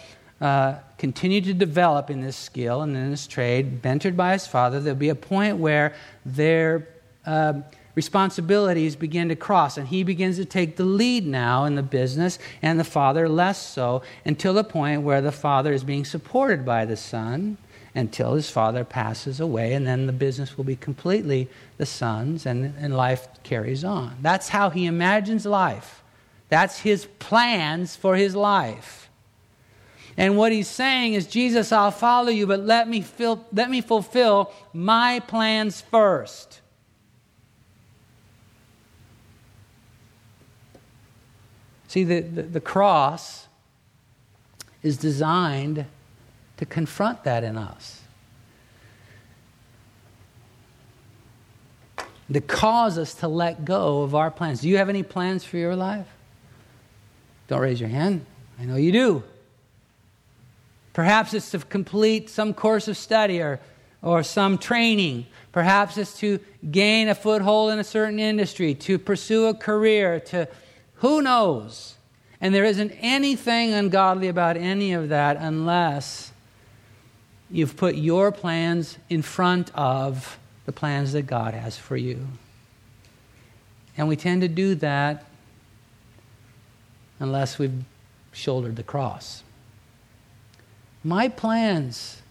uh, 0.43 0.75
continue 0.97 1.39
to 1.39 1.53
develop 1.53 2.09
in 2.09 2.19
this 2.19 2.35
skill 2.35 2.81
and 2.81 2.95
in 2.97 3.11
this 3.11 3.27
trade, 3.27 3.81
mentored 3.81 4.17
by 4.17 4.33
his 4.33 4.45
father. 4.45 4.81
There'll 4.81 4.99
be 4.99 5.07
a 5.07 5.15
point 5.15 5.57
where 5.57 5.95
their 6.25 6.85
uh, 7.25 7.61
responsibilities 7.95 8.97
begin 8.97 9.29
to 9.29 9.37
cross, 9.37 9.77
and 9.77 9.87
he 9.87 10.03
begins 10.03 10.35
to 10.35 10.43
take 10.43 10.75
the 10.75 10.83
lead 10.83 11.25
now 11.25 11.63
in 11.63 11.75
the 11.75 11.81
business, 11.81 12.39
and 12.61 12.77
the 12.77 12.83
father 12.83 13.29
less 13.29 13.65
so, 13.65 14.03
until 14.25 14.53
the 14.53 14.65
point 14.65 15.03
where 15.03 15.21
the 15.21 15.31
father 15.31 15.71
is 15.71 15.85
being 15.85 16.03
supported 16.03 16.65
by 16.65 16.83
the 16.83 16.97
son 16.97 17.57
until 17.95 18.33
his 18.33 18.49
father 18.49 18.83
passes 18.83 19.39
away, 19.39 19.73
and 19.73 19.87
then 19.87 20.07
the 20.07 20.11
business 20.11 20.57
will 20.57 20.65
be 20.65 20.75
completely 20.75 21.47
the 21.77 21.85
son's, 21.85 22.45
and, 22.45 22.73
and 22.79 22.97
life 22.97 23.27
carries 23.43 23.85
on. 23.85 24.17
That's 24.21 24.49
how 24.49 24.71
he 24.71 24.87
imagines 24.87 25.45
life. 25.45 26.03
That's 26.49 26.79
his 26.79 27.05
plans 27.19 27.95
for 27.95 28.17
his 28.17 28.35
life. 28.35 29.02
And 30.17 30.37
what 30.37 30.51
he's 30.51 30.67
saying 30.67 31.13
is, 31.13 31.27
Jesus, 31.27 31.71
I'll 31.71 31.91
follow 31.91 32.29
you, 32.29 32.45
but 32.45 32.59
let 32.59 32.87
me, 32.87 33.03
let 33.51 33.69
me 33.69 33.81
fulfill 33.81 34.51
my 34.71 35.19
plans 35.21 35.81
first. 35.81 36.61
See, 41.87 42.03
the, 42.03 42.21
the, 42.21 42.41
the, 42.43 42.59
cross 42.59 43.47
is 44.81 44.97
designed 44.97 45.85
to 46.57 46.65
confront 46.65 47.23
that 47.23 47.43
in 47.43 47.55
us, 47.55 48.01
to 52.31 52.41
cause 52.41 52.97
us 52.97 53.13
to 53.15 53.27
let 53.27 53.63
go 53.63 54.01
of 54.01 54.15
our 54.15 54.31
plans. 54.31 54.61
Do 54.61 54.69
you 54.69 54.77
have 54.77 54.89
any 54.89 55.03
plans 55.03 55.43
for 55.43 55.57
your 55.57 55.75
life? 55.75 56.07
Don't 57.47 57.61
raise 57.61 57.79
your 57.79 57.89
hand. 57.89 58.25
I 58.59 58.65
know 58.65 58.75
you 58.75 58.91
do. 58.91 59.23
Perhaps 60.93 61.33
it's 61.33 61.51
to 61.51 61.59
complete 61.59 62.29
some 62.29 62.53
course 62.53 62.87
of 62.87 62.95
study 62.95 63.41
or, 63.41 63.59
or 64.01 64.23
some 64.23 64.57
training. 64.57 65.25
Perhaps 65.51 65.97
it's 65.97 66.17
to 66.19 66.39
gain 66.69 67.09
a 67.09 67.15
foothold 67.15 67.71
in 67.71 67.79
a 67.79 67.83
certain 67.83 68.19
industry, 68.19 68.75
to 68.75 68.99
pursue 68.99 69.47
a 69.47 69.53
career, 69.53 70.19
to 70.19 70.47
who 70.95 71.21
knows? 71.21 71.95
And 72.39 72.53
there 72.53 72.65
isn't 72.65 72.91
anything 72.99 73.73
ungodly 73.73 74.27
about 74.27 74.57
any 74.57 74.93
of 74.93 75.09
that 75.09 75.37
unless 75.37 76.31
you've 77.49 77.75
put 77.75 77.95
your 77.95 78.31
plans 78.31 78.97
in 79.09 79.21
front 79.21 79.71
of 79.75 80.37
the 80.65 80.71
plans 80.71 81.13
that 81.13 81.23
God 81.23 81.53
has 81.53 81.77
for 81.77 81.97
you. 81.97 82.27
And 83.97 84.07
we 84.07 84.15
tend 84.15 84.41
to 84.41 84.47
do 84.47 84.75
that 84.75 85.25
unless 87.19 87.59
we've 87.59 87.83
shouldered 88.31 88.75
the 88.75 88.83
cross. 88.83 89.43
My 91.03 91.27
plans, 91.27 92.21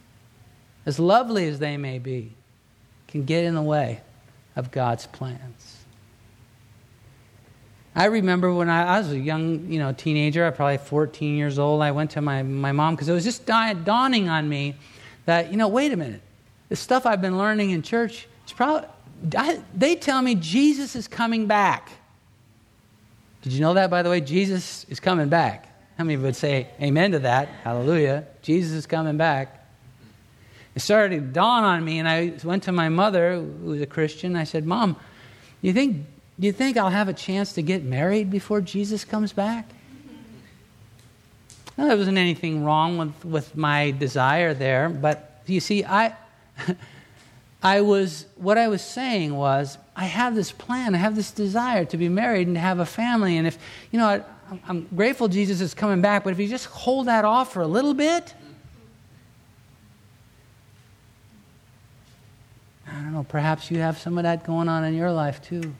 as 0.86 0.98
lovely 0.98 1.46
as 1.46 1.58
they 1.58 1.76
may 1.76 1.98
be, 1.98 2.32
can 3.08 3.24
get 3.24 3.44
in 3.44 3.54
the 3.54 3.62
way 3.62 4.00
of 4.56 4.70
God's 4.70 5.06
plans. 5.06 5.78
I 7.94 8.06
remember 8.06 8.52
when 8.54 8.70
I, 8.70 8.96
I, 8.96 8.98
was 8.98 9.12
a 9.12 9.18
young, 9.18 9.70
you 9.70 9.78
know, 9.78 9.92
teenager, 9.92 10.46
I 10.46 10.50
probably 10.50 10.78
14 10.78 11.36
years 11.36 11.58
old. 11.58 11.82
I 11.82 11.90
went 11.90 12.12
to 12.12 12.22
my, 12.22 12.42
my 12.42 12.72
mom 12.72 12.94
because 12.94 13.08
it 13.08 13.12
was 13.12 13.24
just 13.24 13.44
dawning 13.44 14.30
on 14.30 14.48
me 14.48 14.76
that, 15.26 15.50
you 15.50 15.58
know, 15.58 15.68
wait 15.68 15.92
a 15.92 15.96
minute. 15.96 16.22
The 16.70 16.76
stuff 16.76 17.04
I've 17.04 17.20
been 17.20 17.36
learning 17.36 17.70
in 17.70 17.82
church, 17.82 18.28
it's 18.44 18.52
probably, 18.54 18.88
I, 19.36 19.60
they 19.74 19.94
tell 19.94 20.22
me 20.22 20.34
Jesus 20.34 20.96
is 20.96 21.06
coming 21.06 21.46
back. 21.46 21.90
Did 23.42 23.52
you 23.52 23.60
know 23.60 23.74
that, 23.74 23.90
by 23.90 24.02
the 24.02 24.08
way? 24.08 24.22
Jesus 24.22 24.86
is 24.88 24.98
coming 24.98 25.28
back. 25.28 25.68
How 26.02 26.06
many 26.06 26.20
would 26.20 26.34
say 26.34 26.66
amen 26.80 27.12
to 27.12 27.20
that? 27.20 27.46
Hallelujah. 27.62 28.24
Jesus 28.42 28.72
is 28.72 28.86
coming 28.86 29.16
back. 29.16 29.64
It 30.74 30.80
started 30.80 31.14
to 31.14 31.20
dawn 31.20 31.62
on 31.62 31.84
me, 31.84 32.00
and 32.00 32.08
I 32.08 32.32
went 32.42 32.64
to 32.64 32.72
my 32.72 32.88
mother, 32.88 33.34
who 33.34 33.70
was 33.70 33.80
a 33.80 33.86
Christian. 33.86 34.34
I 34.34 34.42
said, 34.42 34.66
Mom, 34.66 34.94
do 34.94 34.98
you 35.60 35.72
think, 35.72 36.04
you 36.40 36.50
think 36.50 36.76
I'll 36.76 36.90
have 36.90 37.06
a 37.06 37.12
chance 37.12 37.52
to 37.52 37.62
get 37.62 37.84
married 37.84 38.32
before 38.32 38.60
Jesus 38.60 39.04
comes 39.04 39.32
back? 39.32 39.70
Well, 41.76 41.86
there 41.86 41.96
wasn't 41.96 42.18
anything 42.18 42.64
wrong 42.64 42.98
with, 42.98 43.24
with 43.24 43.56
my 43.56 43.92
desire 43.92 44.54
there, 44.54 44.88
but 44.88 45.44
you 45.46 45.60
see, 45.60 45.84
I. 45.84 46.16
I 47.64 47.80
was, 47.82 48.26
what 48.34 48.58
I 48.58 48.66
was 48.66 48.82
saying 48.82 49.36
was, 49.36 49.78
I 49.94 50.06
have 50.06 50.34
this 50.34 50.50
plan, 50.50 50.96
I 50.96 50.98
have 50.98 51.14
this 51.14 51.30
desire 51.30 51.84
to 51.84 51.96
be 51.96 52.08
married 52.08 52.48
and 52.48 52.56
to 52.56 52.60
have 52.60 52.80
a 52.80 52.84
family. 52.84 53.36
And 53.36 53.46
if, 53.46 53.56
you 53.92 54.00
know, 54.00 54.08
I, 54.08 54.24
I'm 54.66 54.88
grateful 54.94 55.28
Jesus 55.28 55.60
is 55.60 55.74
coming 55.74 56.00
back, 56.00 56.24
but 56.24 56.32
if 56.32 56.38
you 56.38 56.48
just 56.48 56.66
hold 56.66 57.06
that 57.06 57.24
off 57.24 57.52
for 57.52 57.62
a 57.62 57.66
little 57.66 57.94
bit, 57.94 58.34
I 62.86 62.92
don't 62.92 63.12
know, 63.12 63.24
perhaps 63.24 63.70
you 63.70 63.78
have 63.78 63.98
some 63.98 64.18
of 64.18 64.24
that 64.24 64.44
going 64.44 64.68
on 64.68 64.84
in 64.84 64.94
your 64.94 65.12
life 65.12 65.42
too. 65.42 65.74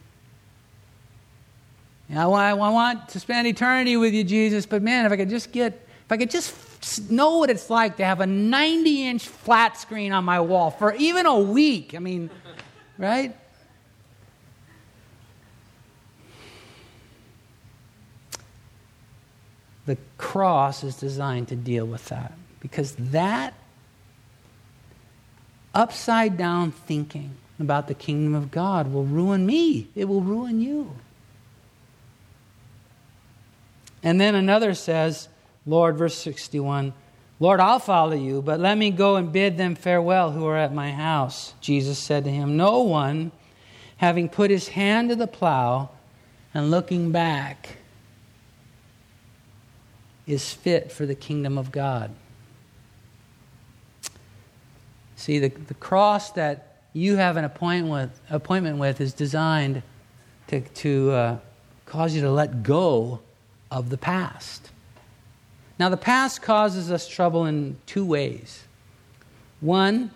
I 2.15 2.27
want, 2.27 2.61
I 2.61 2.69
want 2.69 3.09
to 3.11 3.21
spend 3.21 3.47
eternity 3.47 3.97
with 3.97 4.13
you, 4.13 4.23
Jesus, 4.23 4.67
but 4.67 4.83
man, 4.83 5.07
if 5.07 5.13
I 5.13 5.17
could 5.17 5.31
just 5.31 5.51
get, 5.51 5.73
if 6.05 6.13
I 6.13 6.19
could 6.19 6.31
just 6.31 7.11
know 7.11 7.39
what 7.39 7.49
it's 7.49 7.71
like 7.71 7.97
to 7.97 8.05
have 8.05 8.21
a 8.21 8.27
90 8.27 9.07
inch 9.07 9.29
flat 9.29 9.79
screen 9.79 10.13
on 10.13 10.25
my 10.25 10.41
wall 10.41 10.71
for 10.71 10.95
even 10.95 11.27
a 11.27 11.39
week. 11.39 11.95
I 11.95 12.01
mean, 12.01 12.29
right? 12.99 13.35
The 19.87 19.99
cross 20.17 20.85
is 20.85 20.97
designed 20.97 21.49
to 21.49 21.57
deal 21.57 21.87
with 21.87 22.09
that 22.09 22.33
because 22.61 22.95
that 22.97 23.55
upside 25.75 26.37
down 26.37 26.71
thinking 26.71 27.33
about 27.59 27.89
the 27.89 27.95
kingdom 27.95 28.35
of 28.35 28.51
God 28.51 28.93
will 28.93 29.05
ruin 29.05 29.47
me, 29.47 29.89
it 29.95 30.07
will 30.07 30.21
ruin 30.21 30.61
you. 30.61 30.95
And 34.03 34.21
then 34.21 34.35
another 34.35 34.75
says, 34.75 35.29
Lord, 35.67 35.97
verse 35.97 36.17
61, 36.19 36.93
Lord, 37.39 37.61
I'll 37.61 37.79
follow 37.79 38.15
you, 38.15 38.43
but 38.43 38.61
let 38.61 38.79
me 38.79 38.91
go 38.91 39.17
and 39.17 39.33
bid 39.33 39.57
them 39.59 39.75
farewell 39.75 40.31
who 40.31 40.47
are 40.47 40.57
at 40.57 40.75
my 40.75 40.93
house. 40.93 41.55
Jesus 41.61 41.99
said 41.99 42.25
to 42.25 42.31
him, 42.31 42.57
No 42.57 42.83
one, 42.83 43.33
having 43.97 44.29
put 44.29 44.51
his 44.51 44.69
hand 44.69 45.11
to 45.11 45.17
the 45.17 45.27
plow 45.27 45.91
and 46.55 46.71
looking 46.71 47.11
back, 47.13 47.79
is 50.27 50.53
fit 50.53 50.93
for 50.93 51.07
the 51.07 51.15
kingdom 51.15 51.59
of 51.59 51.73
God. 51.73 52.11
See, 55.17 55.39
the, 55.39 55.49
the 55.49 55.75
cross 55.75 56.31
that 56.33 56.83
you 56.93 57.17
have 57.17 57.37
an 57.37 57.45
appointment 57.45 57.93
with, 57.93 58.21
appointment 58.31 58.79
with 58.79 59.01
is 59.01 59.13
designed 59.13 59.83
to, 60.49 60.61
to 60.61 61.11
uh, 61.11 61.39
cause 61.87 62.15
you 62.15 62.23
to 62.23 62.31
let 62.31 62.63
go 62.63 63.21
of 63.71 63.89
the 63.89 63.99
past. 63.99 64.71
Now, 65.79 65.89
the 65.89 65.97
past 65.97 66.43
causes 66.43 66.91
us 66.91 67.09
trouble 67.09 67.47
in 67.47 67.77
two 67.87 68.05
ways. 68.05 68.65
One, 69.61 70.11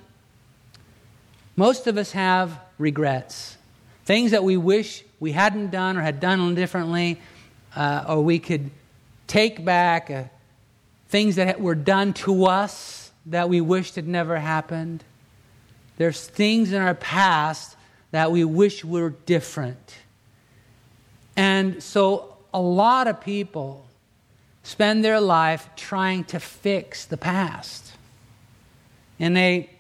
most 1.57 1.87
of 1.87 1.97
us 1.97 2.12
have 2.12 2.61
regrets, 2.79 3.57
things 4.05 4.33
that 4.33 4.45
we 4.45 4.57
wish 4.57 5.05
we 5.19 5.33
hadn't 5.33 5.71
done 5.71 5.97
or 5.97 6.03
had 6.03 6.21
done 6.21 6.55
differently, 6.55 7.19
uh, 7.75 8.05
or 8.09 8.23
we 8.23 8.38
could 8.38 8.71
take 9.26 9.64
back, 9.64 10.10
uh, 10.10 10.24
things 11.08 11.36
that 11.36 11.60
were 11.60 11.74
done 11.74 12.12
to 12.12 12.46
us 12.46 13.10
that 13.26 13.48
we 13.48 13.60
wished 13.60 13.96
had 13.96 14.06
never 14.06 14.38
happened. 14.38 15.02
There's 15.96 16.26
things 16.26 16.72
in 16.72 16.80
our 16.80 16.94
past 16.94 17.76
that 18.10 18.30
we 18.30 18.44
wish 18.44 18.84
were 18.84 19.10
different. 19.10 19.96
And 21.36 21.82
so, 21.82 22.36
a 22.54 22.60
lot 22.60 23.06
of 23.06 23.20
people 23.20 23.84
spend 24.62 25.04
their 25.04 25.20
life 25.20 25.68
trying 25.76 26.24
to 26.24 26.40
fix 26.40 27.04
the 27.04 27.16
past. 27.16 27.92
And 29.20 29.36
they, 29.36 29.70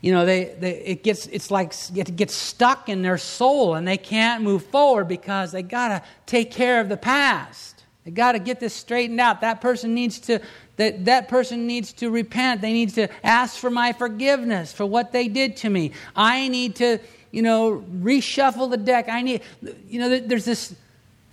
you 0.00 0.12
know, 0.12 0.24
they, 0.24 0.56
they, 0.58 0.78
it 0.80 1.02
gets, 1.02 1.26
it's 1.26 1.50
like 1.50 1.72
it 1.94 2.16
gets 2.16 2.34
stuck 2.34 2.88
in 2.88 3.02
their 3.02 3.18
soul 3.18 3.74
and 3.74 3.86
they 3.86 3.96
can't 3.96 4.42
move 4.42 4.64
forward 4.66 5.06
because 5.06 5.52
they 5.52 5.62
got 5.62 5.88
to 5.88 6.02
take 6.26 6.50
care 6.50 6.80
of 6.80 6.88
the 6.88 6.96
past. 6.96 7.77
They 8.08 8.12
got 8.12 8.32
to 8.32 8.38
get 8.38 8.58
this 8.58 8.72
straightened 8.72 9.20
out. 9.20 9.42
That 9.42 9.60
person 9.60 9.92
needs 9.92 10.18
to, 10.20 10.40
that, 10.76 11.04
that 11.04 11.28
person 11.28 11.66
needs 11.66 11.92
to 11.92 12.08
repent. 12.08 12.62
They 12.62 12.72
need 12.72 12.94
to 12.94 13.08
ask 13.22 13.58
for 13.58 13.68
my 13.68 13.92
forgiveness 13.92 14.72
for 14.72 14.86
what 14.86 15.12
they 15.12 15.28
did 15.28 15.58
to 15.58 15.68
me. 15.68 15.92
I 16.16 16.48
need 16.48 16.76
to, 16.76 17.00
you 17.32 17.42
know, 17.42 17.84
reshuffle 18.00 18.70
the 18.70 18.78
deck. 18.78 19.10
I 19.10 19.20
need, 19.20 19.42
you 19.90 20.00
know, 20.00 20.20
there's 20.20 20.46
this 20.46 20.74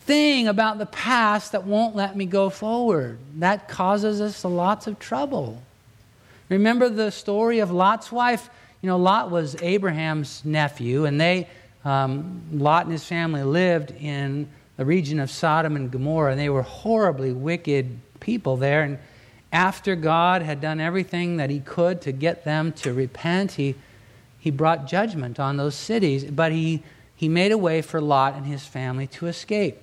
thing 0.02 0.50
about 0.50 0.80
the 0.80 0.86
past 0.88 1.54
that 1.54 1.64
won't 1.64 1.96
let 1.96 2.18
me 2.18 2.26
go 2.26 2.50
forward. 2.50 3.20
That 3.38 3.70
causes 3.70 4.20
us 4.20 4.44
lots 4.44 4.86
of 4.86 5.00
trouble. 5.00 5.62
Remember 6.50 6.90
the 6.90 7.10
story 7.10 7.60
of 7.60 7.72
Lot's 7.72 8.12
wife? 8.12 8.50
You 8.82 8.90
know, 8.90 8.98
Lot 8.98 9.32
was 9.32 9.56
Abraham's 9.62 10.44
nephew, 10.44 11.06
and 11.06 11.22
they, 11.22 11.48
um, 11.86 12.42
Lot 12.52 12.84
and 12.84 12.92
his 12.92 13.06
family 13.06 13.44
lived 13.44 13.92
in 13.92 14.50
the 14.78 14.86
region 14.86 15.20
of 15.20 15.30
Sodom 15.30 15.76
and 15.76 15.92
Gomorrah, 15.92 16.32
and 16.32 16.40
they 16.40 16.50
were 16.50 16.62
horribly 16.62 17.32
wicked 17.32 18.00
people 18.20 18.58
there. 18.58 18.84
And 18.84 19.00
after 19.52 19.96
God 19.96 20.42
had 20.42 20.60
done 20.60 20.82
everything 20.82 21.38
that 21.38 21.50
he 21.50 21.60
could 21.60 22.02
to 22.02 22.12
get 22.12 22.44
them 22.44 22.74
to 22.74 22.94
repent, 22.94 23.54
he, 23.54 23.76
he 24.40 24.52
brought 24.52 24.88
judgment 24.88 25.40
on 25.40 25.58
those 25.58 25.76
cities, 25.76 26.26
but 26.26 26.52
he, 26.52 26.84
he 27.16 27.30
made 27.30 27.52
a 27.52 27.58
way 27.58 27.82
for 27.82 28.02
Lot 28.02 28.36
and 28.36 28.46
his 28.46 28.66
family 28.66 29.08
to 29.08 29.28
escape. 29.28 29.78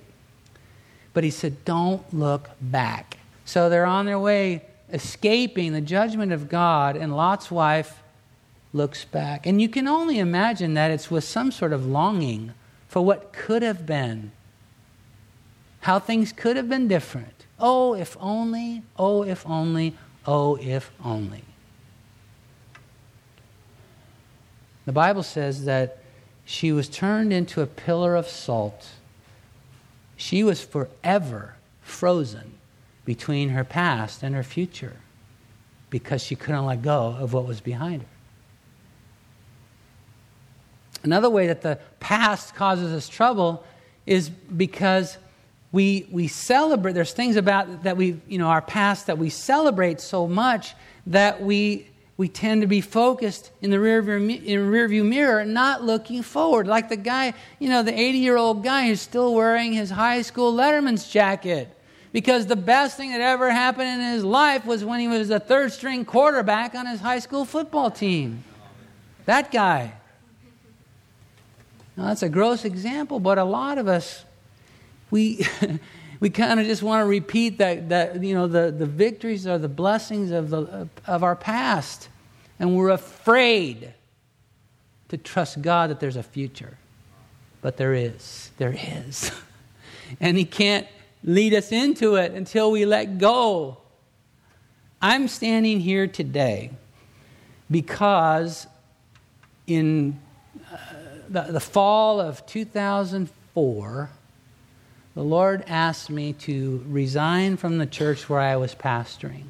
But 1.13 1.23
he 1.23 1.31
said, 1.31 1.65
Don't 1.65 2.01
look 2.13 2.49
back. 2.61 3.17
So 3.45 3.69
they're 3.69 3.85
on 3.85 4.05
their 4.05 4.19
way 4.19 4.63
escaping 4.91 5.73
the 5.73 5.81
judgment 5.81 6.31
of 6.31 6.49
God, 6.49 6.95
and 6.95 7.15
Lot's 7.15 7.49
wife 7.49 8.01
looks 8.73 9.05
back. 9.05 9.45
And 9.45 9.61
you 9.61 9.69
can 9.69 9.87
only 9.87 10.19
imagine 10.19 10.75
that 10.75 10.91
it's 10.91 11.09
with 11.09 11.23
some 11.23 11.51
sort 11.51 11.73
of 11.73 11.85
longing 11.85 12.53
for 12.87 13.03
what 13.03 13.33
could 13.33 13.63
have 13.63 13.85
been, 13.85 14.31
how 15.83 15.99
things 15.99 16.31
could 16.31 16.55
have 16.55 16.69
been 16.69 16.87
different. 16.87 17.45
Oh, 17.59 17.93
if 17.93 18.15
only, 18.21 18.83
oh, 18.97 19.23
if 19.23 19.45
only, 19.45 19.97
oh, 20.25 20.55
if 20.55 20.89
only. 21.03 21.43
The 24.85 24.93
Bible 24.93 25.23
says 25.23 25.65
that 25.65 25.97
she 26.45 26.71
was 26.71 26.87
turned 26.87 27.33
into 27.33 27.61
a 27.61 27.65
pillar 27.65 28.15
of 28.15 28.29
salt. 28.29 28.91
She 30.15 30.41
was 30.41 30.63
forever 30.63 31.55
frozen 31.81 32.53
between 33.03 33.49
her 33.49 33.65
past 33.65 34.23
and 34.23 34.33
her 34.35 34.43
future 34.43 34.95
because 35.89 36.23
she 36.23 36.35
couldn't 36.35 36.65
let 36.65 36.81
go 36.81 37.17
of 37.19 37.33
what 37.33 37.45
was 37.45 37.59
behind 37.59 38.03
her. 38.03 38.07
Another 41.03 41.29
way 41.29 41.47
that 41.47 41.61
the 41.61 41.77
past 41.99 42.55
causes 42.55 42.93
us 42.93 43.09
trouble 43.09 43.65
is 44.05 44.29
because 44.29 45.17
we, 45.73 46.07
we 46.11 46.27
celebrate, 46.27 46.93
there's 46.93 47.13
things 47.13 47.35
about 47.35 47.83
that 47.83 47.97
we, 47.97 48.21
you 48.27 48.37
know, 48.37 48.47
our 48.47 48.61
past 48.61 49.07
that 49.07 49.17
we 49.17 49.29
celebrate 49.29 49.99
so 49.99 50.27
much 50.27 50.75
that 51.07 51.41
we, 51.41 51.89
we 52.15 52.29
tend 52.29 52.61
to 52.61 52.67
be 52.67 52.79
focused 52.79 53.51
in 53.59 53.71
the 53.71 53.79
rear 53.79 54.01
view, 54.03 54.39
in 54.45 54.69
rear 54.69 54.87
view 54.87 55.03
mirror, 55.03 55.43
not 55.43 55.83
looking 55.83 56.21
forward. 56.21 56.67
Like 56.67 56.89
the 56.89 56.95
guy, 56.95 57.33
you 57.57 57.69
know, 57.69 57.81
the 57.81 57.99
80 57.99 58.17
year 58.19 58.37
old 58.37 58.63
guy 58.63 58.85
who's 58.85 59.01
still 59.01 59.33
wearing 59.33 59.73
his 59.73 59.89
high 59.89 60.21
school 60.21 60.53
letterman's 60.53 61.09
jacket 61.09 61.75
because 62.11 62.45
the 62.45 62.55
best 62.55 62.95
thing 62.95 63.09
that 63.09 63.21
ever 63.21 63.49
happened 63.49 63.87
in 63.87 64.13
his 64.13 64.23
life 64.23 64.67
was 64.67 64.85
when 64.85 64.99
he 64.99 65.07
was 65.07 65.31
a 65.31 65.39
third 65.39 65.73
string 65.73 66.05
quarterback 66.05 66.75
on 66.75 66.85
his 66.85 67.01
high 67.01 67.17
school 67.17 67.45
football 67.45 67.89
team. 67.89 68.43
That 69.25 69.51
guy. 69.51 69.93
Now, 71.97 72.05
that's 72.05 72.21
a 72.21 72.29
gross 72.29 72.63
example, 72.63 73.19
but 73.19 73.39
a 73.39 73.43
lot 73.43 73.79
of 73.79 73.87
us, 73.87 74.23
we, 75.13 75.45
we 76.19 76.31
kind 76.31 76.59
of 76.59 76.65
just 76.65 76.81
want 76.81 77.01
to 77.01 77.05
repeat 77.05 77.59
that, 77.59 77.89
that 77.89 78.23
you 78.23 78.33
know, 78.33 78.47
the, 78.47 78.71
the 78.71 78.87
victories 78.87 79.45
or 79.45 79.59
the 79.59 79.69
blessings 79.69 80.31
of, 80.31 80.49
the, 80.49 80.89
of 81.05 81.23
our 81.23 81.35
past. 81.35 82.09
And 82.59 82.75
we're 82.75 82.89
afraid 82.89 83.93
to 85.09 85.17
trust 85.17 85.61
God 85.61 85.91
that 85.91 85.99
there's 85.99 86.15
a 86.15 86.23
future. 86.23 86.79
But 87.61 87.77
there 87.77 87.93
is. 87.93 88.49
There 88.57 88.75
is. 88.75 89.31
and 90.19 90.35
He 90.35 90.45
can't 90.45 90.87
lead 91.23 91.53
us 91.53 91.71
into 91.71 92.15
it 92.15 92.31
until 92.31 92.71
we 92.71 92.83
let 92.85 93.19
go. 93.19 93.77
I'm 94.99 95.27
standing 95.27 95.79
here 95.79 96.07
today 96.07 96.71
because 97.69 98.65
in 99.67 100.19
uh, 100.71 100.77
the, 101.29 101.41
the 101.43 101.59
fall 101.59 102.19
of 102.19 102.43
2004, 102.47 104.09
the 105.15 105.23
Lord 105.23 105.63
asked 105.67 106.09
me 106.09 106.33
to 106.33 106.83
resign 106.87 107.57
from 107.57 107.77
the 107.77 107.85
church 107.85 108.29
where 108.29 108.39
I 108.39 108.55
was 108.55 108.73
pastoring. 108.73 109.45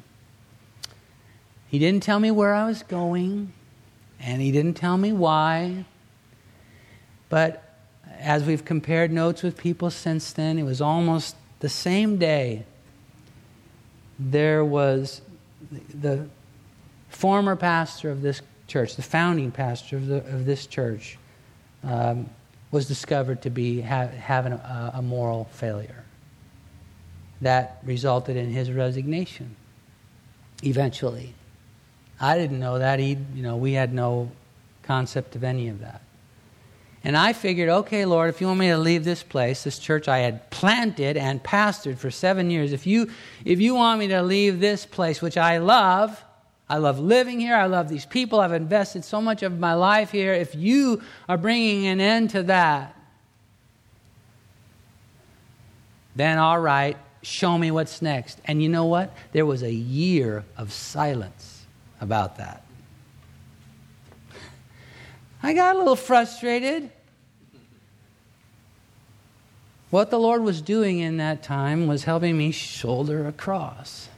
He 1.68 1.78
didn't 1.78 2.02
tell 2.02 2.20
me 2.20 2.30
where 2.30 2.54
I 2.54 2.66
was 2.66 2.82
going, 2.82 3.52
and 4.20 4.40
He 4.40 4.52
didn't 4.52 4.74
tell 4.74 4.96
me 4.96 5.12
why. 5.12 5.86
But 7.28 7.62
as 8.18 8.44
we've 8.44 8.64
compared 8.64 9.10
notes 9.10 9.42
with 9.42 9.56
people 9.56 9.90
since 9.90 10.32
then, 10.32 10.58
it 10.58 10.62
was 10.62 10.80
almost 10.80 11.36
the 11.60 11.68
same 11.68 12.18
day, 12.18 12.64
there 14.18 14.64
was 14.64 15.22
the 15.92 16.28
former 17.08 17.56
pastor 17.56 18.10
of 18.10 18.22
this 18.22 18.42
church, 18.66 18.96
the 18.96 19.02
founding 19.02 19.50
pastor 19.50 19.96
of, 19.96 20.06
the, 20.06 20.16
of 20.16 20.44
this 20.44 20.66
church, 20.66 21.18
um, 21.82 22.28
was 22.74 22.88
discovered 22.88 23.40
to 23.42 23.50
be 23.50 23.80
ha- 23.80 24.08
having 24.08 24.52
a, 24.52 24.56
uh, 24.56 24.98
a 24.98 25.02
moral 25.02 25.44
failure. 25.52 26.02
That 27.40 27.78
resulted 27.84 28.36
in 28.36 28.50
his 28.50 28.70
resignation 28.70 29.54
eventually. 30.62 31.34
I 32.20 32.36
didn't 32.36 32.58
know 32.58 32.80
that. 32.80 32.98
He, 32.98 33.16
you 33.34 33.42
know, 33.42 33.56
we 33.56 33.74
had 33.74 33.94
no 33.94 34.30
concept 34.82 35.36
of 35.36 35.44
any 35.44 35.68
of 35.68 35.80
that. 35.80 36.02
And 37.04 37.16
I 37.16 37.32
figured, 37.32 37.68
okay, 37.68 38.06
Lord, 38.06 38.30
if 38.30 38.40
you 38.40 38.48
want 38.48 38.58
me 38.58 38.68
to 38.68 38.78
leave 38.78 39.04
this 39.04 39.22
place, 39.22 39.62
this 39.62 39.78
church 39.78 40.08
I 40.08 40.18
had 40.18 40.50
planted 40.50 41.16
and 41.16 41.42
pastored 41.42 41.98
for 41.98 42.10
seven 42.10 42.50
years, 42.50 42.72
if 42.72 42.86
you, 42.86 43.10
if 43.44 43.60
you 43.60 43.74
want 43.76 44.00
me 44.00 44.08
to 44.08 44.22
leave 44.22 44.58
this 44.58 44.84
place, 44.84 45.22
which 45.22 45.36
I 45.36 45.58
love, 45.58 46.20
I 46.68 46.78
love 46.78 46.98
living 46.98 47.40
here, 47.40 47.54
I 47.54 47.66
love 47.66 47.88
these 47.88 48.06
people, 48.06 48.40
I've 48.40 48.52
invested 48.52 49.04
so 49.04 49.20
much 49.20 49.42
of 49.42 49.58
my 49.58 49.74
life 49.74 50.10
here, 50.10 50.32
if 50.32 50.54
you 50.54 51.02
are 51.28 51.36
bringing 51.36 51.86
an 51.86 52.00
end 52.00 52.30
to 52.30 52.44
that, 52.44 52.96
then 56.16 56.38
all 56.38 56.58
right, 56.58 56.96
show 57.22 57.58
me 57.58 57.70
what's 57.70 58.00
next. 58.00 58.40
And 58.44 58.62
you 58.62 58.68
know 58.68 58.86
what? 58.86 59.12
There 59.32 59.44
was 59.44 59.62
a 59.62 59.72
year 59.72 60.44
of 60.56 60.72
silence 60.72 61.66
about 62.00 62.36
that. 62.38 62.64
I 65.42 65.52
got 65.52 65.74
a 65.74 65.78
little 65.78 65.96
frustrated. 65.96 66.90
What 69.90 70.10
the 70.10 70.18
Lord 70.18 70.42
was 70.42 70.62
doing 70.62 71.00
in 71.00 71.18
that 71.18 71.42
time 71.42 71.86
was 71.86 72.04
helping 72.04 72.38
me 72.38 72.50
shoulder 72.50 73.26
a 73.26 73.32
cross. 73.32 74.08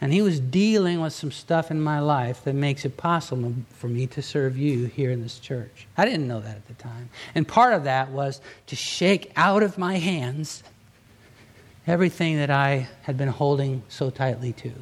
And 0.00 0.12
He 0.12 0.22
was 0.22 0.40
dealing 0.40 1.00
with 1.00 1.12
some 1.12 1.32
stuff 1.32 1.70
in 1.70 1.80
my 1.80 2.00
life 2.00 2.44
that 2.44 2.54
makes 2.54 2.84
it 2.84 2.96
possible 2.96 3.54
for 3.70 3.88
me 3.88 4.06
to 4.08 4.22
serve 4.22 4.56
you 4.56 4.86
here 4.86 5.10
in 5.10 5.22
this 5.22 5.38
church. 5.38 5.86
I 5.96 6.04
didn't 6.04 6.28
know 6.28 6.40
that 6.40 6.56
at 6.56 6.66
the 6.68 6.74
time. 6.74 7.08
And 7.34 7.48
part 7.48 7.74
of 7.74 7.84
that 7.84 8.10
was 8.10 8.40
to 8.66 8.76
shake 8.76 9.32
out 9.36 9.62
of 9.62 9.78
my 9.78 9.96
hands 9.96 10.62
everything 11.86 12.36
that 12.36 12.50
I 12.50 12.88
had 13.02 13.16
been 13.16 13.28
holding 13.28 13.82
so 13.88 14.10
tightly 14.10 14.52
to. 14.54 14.72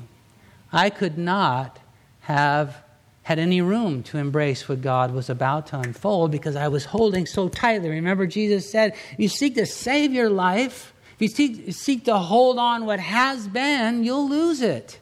I 0.73 0.91
could 0.91 1.19
not 1.19 1.79
have 2.21 2.83
had 3.23 3.39
any 3.39 3.61
room 3.61 4.03
to 4.03 4.19
embrace 4.19 4.69
what 4.69 4.83
God 4.83 5.13
was 5.13 5.31
about 5.31 5.69
to 5.69 5.79
unfold 5.79 6.31
because 6.31 6.57
I 6.57 6.69
was 6.69 6.85
holding 6.85 7.25
so 7.27 7.49
tightly. 7.49 7.89
Remember, 7.89 8.27
Jesus 8.27 8.71
said, 8.71 8.95
you 9.17 9.29
seek 9.29 9.55
to 9.55 9.67
save 9.67 10.13
your 10.13 10.29
life, 10.29 10.93
if 11.15 11.23
you 11.23 11.29
seek, 11.29 11.73
seek 11.73 12.05
to 12.07 12.19
hold 12.19 12.59
on 12.59 12.85
what 12.87 13.01
has 13.01 13.47
been, 13.49 14.05
you'll 14.05 14.29
lose 14.29 14.61
it. 14.61 14.99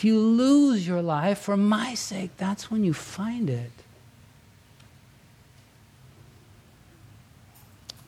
If 0.00 0.04
you 0.04 0.18
lose 0.18 0.88
your 0.88 1.02
life 1.02 1.40
for 1.40 1.58
my 1.58 1.92
sake, 1.92 2.30
that's 2.38 2.70
when 2.70 2.84
you 2.84 2.94
find 2.94 3.50
it. 3.50 3.70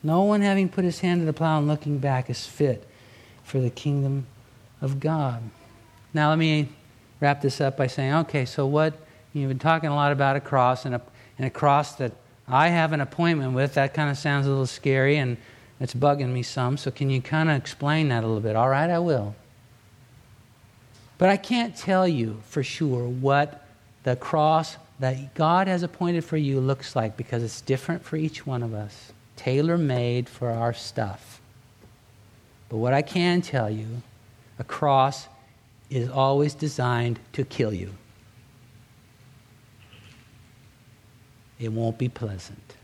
No 0.01 0.23
one 0.23 0.41
having 0.41 0.69
put 0.69 0.85
his 0.85 1.01
hand 1.01 1.21
to 1.21 1.25
the 1.27 1.33
plow 1.33 1.59
and 1.59 1.67
looking 1.67 1.99
back 1.99 2.31
is 2.31 2.47
fit 2.47 2.87
for 3.43 3.59
the 3.59 3.69
kingdom 3.69 4.25
of 4.81 4.99
God. 4.99 5.43
Now, 6.15 6.29
let 6.29 6.39
me 6.39 6.69
wrap 7.19 7.43
this 7.43 7.61
up 7.61 7.77
by 7.77 7.85
saying, 7.85 8.11
okay, 8.11 8.45
so 8.45 8.65
what? 8.65 8.95
You've 9.31 9.49
been 9.49 9.59
talking 9.59 9.89
a 9.89 9.95
lot 9.95 10.11
about 10.11 10.35
a 10.35 10.41
cross 10.41 10.85
and 10.85 10.95
a, 10.95 11.01
and 11.37 11.45
a 11.45 11.51
cross 11.51 11.93
that 11.97 12.13
I 12.47 12.69
have 12.69 12.93
an 12.93 13.01
appointment 13.01 13.53
with. 13.53 13.75
That 13.75 13.93
kind 13.93 14.09
of 14.09 14.17
sounds 14.17 14.47
a 14.47 14.49
little 14.49 14.65
scary 14.65 15.17
and 15.17 15.37
it's 15.79 15.93
bugging 15.93 16.29
me 16.29 16.41
some. 16.41 16.75
So, 16.75 16.89
can 16.89 17.11
you 17.11 17.21
kind 17.21 17.51
of 17.51 17.55
explain 17.55 18.09
that 18.09 18.23
a 18.23 18.25
little 18.25 18.41
bit? 18.41 18.55
All 18.55 18.69
right, 18.69 18.89
I 18.89 18.97
will. 18.97 19.35
But 21.17 21.29
I 21.29 21.37
can't 21.37 21.75
tell 21.75 22.07
you 22.07 22.41
for 22.47 22.63
sure 22.63 23.07
what 23.07 23.65
the 24.03 24.15
cross 24.15 24.77
that 24.99 25.33
God 25.35 25.67
has 25.67 25.83
appointed 25.83 26.23
for 26.23 26.37
you 26.37 26.59
looks 26.59 26.95
like 26.95 27.17
because 27.17 27.43
it's 27.43 27.61
different 27.61 28.03
for 28.03 28.15
each 28.15 28.45
one 28.45 28.63
of 28.63 28.73
us, 28.73 29.11
tailor 29.35 29.77
made 29.77 30.29
for 30.29 30.49
our 30.49 30.73
stuff. 30.73 31.41
But 32.69 32.77
what 32.77 32.93
I 32.93 33.01
can 33.01 33.41
tell 33.41 33.69
you, 33.69 33.87
a 34.59 34.63
cross 34.63 35.27
is 35.89 36.09
always 36.09 36.53
designed 36.53 37.19
to 37.33 37.43
kill 37.43 37.73
you. 37.73 37.93
It 41.59 41.71
won't 41.71 41.97
be 41.97 42.09
pleasant. 42.09 42.75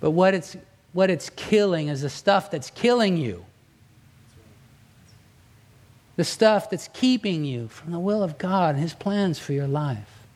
But 0.00 0.12
what 0.12 0.34
it's, 0.34 0.56
what 0.92 1.10
it's 1.10 1.30
killing 1.30 1.88
is 1.88 2.02
the 2.02 2.10
stuff 2.10 2.50
that's 2.50 2.70
killing 2.70 3.16
you. 3.16 3.44
The 6.16 6.24
stuff 6.24 6.70
that's 6.70 6.88
keeping 6.92 7.44
you 7.44 7.68
from 7.68 7.92
the 7.92 7.98
will 7.98 8.22
of 8.22 8.38
God 8.38 8.74
and 8.74 8.82
His 8.82 8.94
plans 8.94 9.38
for 9.38 9.52
your 9.52 9.66
life. 9.66 10.26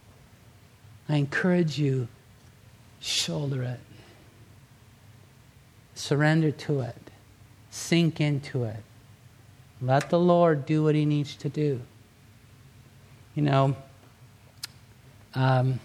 I 1.09 1.17
encourage 1.17 1.79
you, 1.79 2.09
shoulder 3.01 3.63
it. 3.63 3.81
Surrender 5.95 6.51
to 6.51 6.81
it. 6.81 7.11
Sink 7.71 8.21
into 8.21 8.65
it. 8.65 8.83
Let 9.81 10.11
the 10.11 10.19
Lord 10.19 10.67
do 10.67 10.85
what 10.85 10.95
He 10.95 11.05
needs 11.05 11.37
to 11.37 11.49
do. 11.49 11.81
You 13.35 13.43
know, 13.43 13.77
um, 15.35 15.79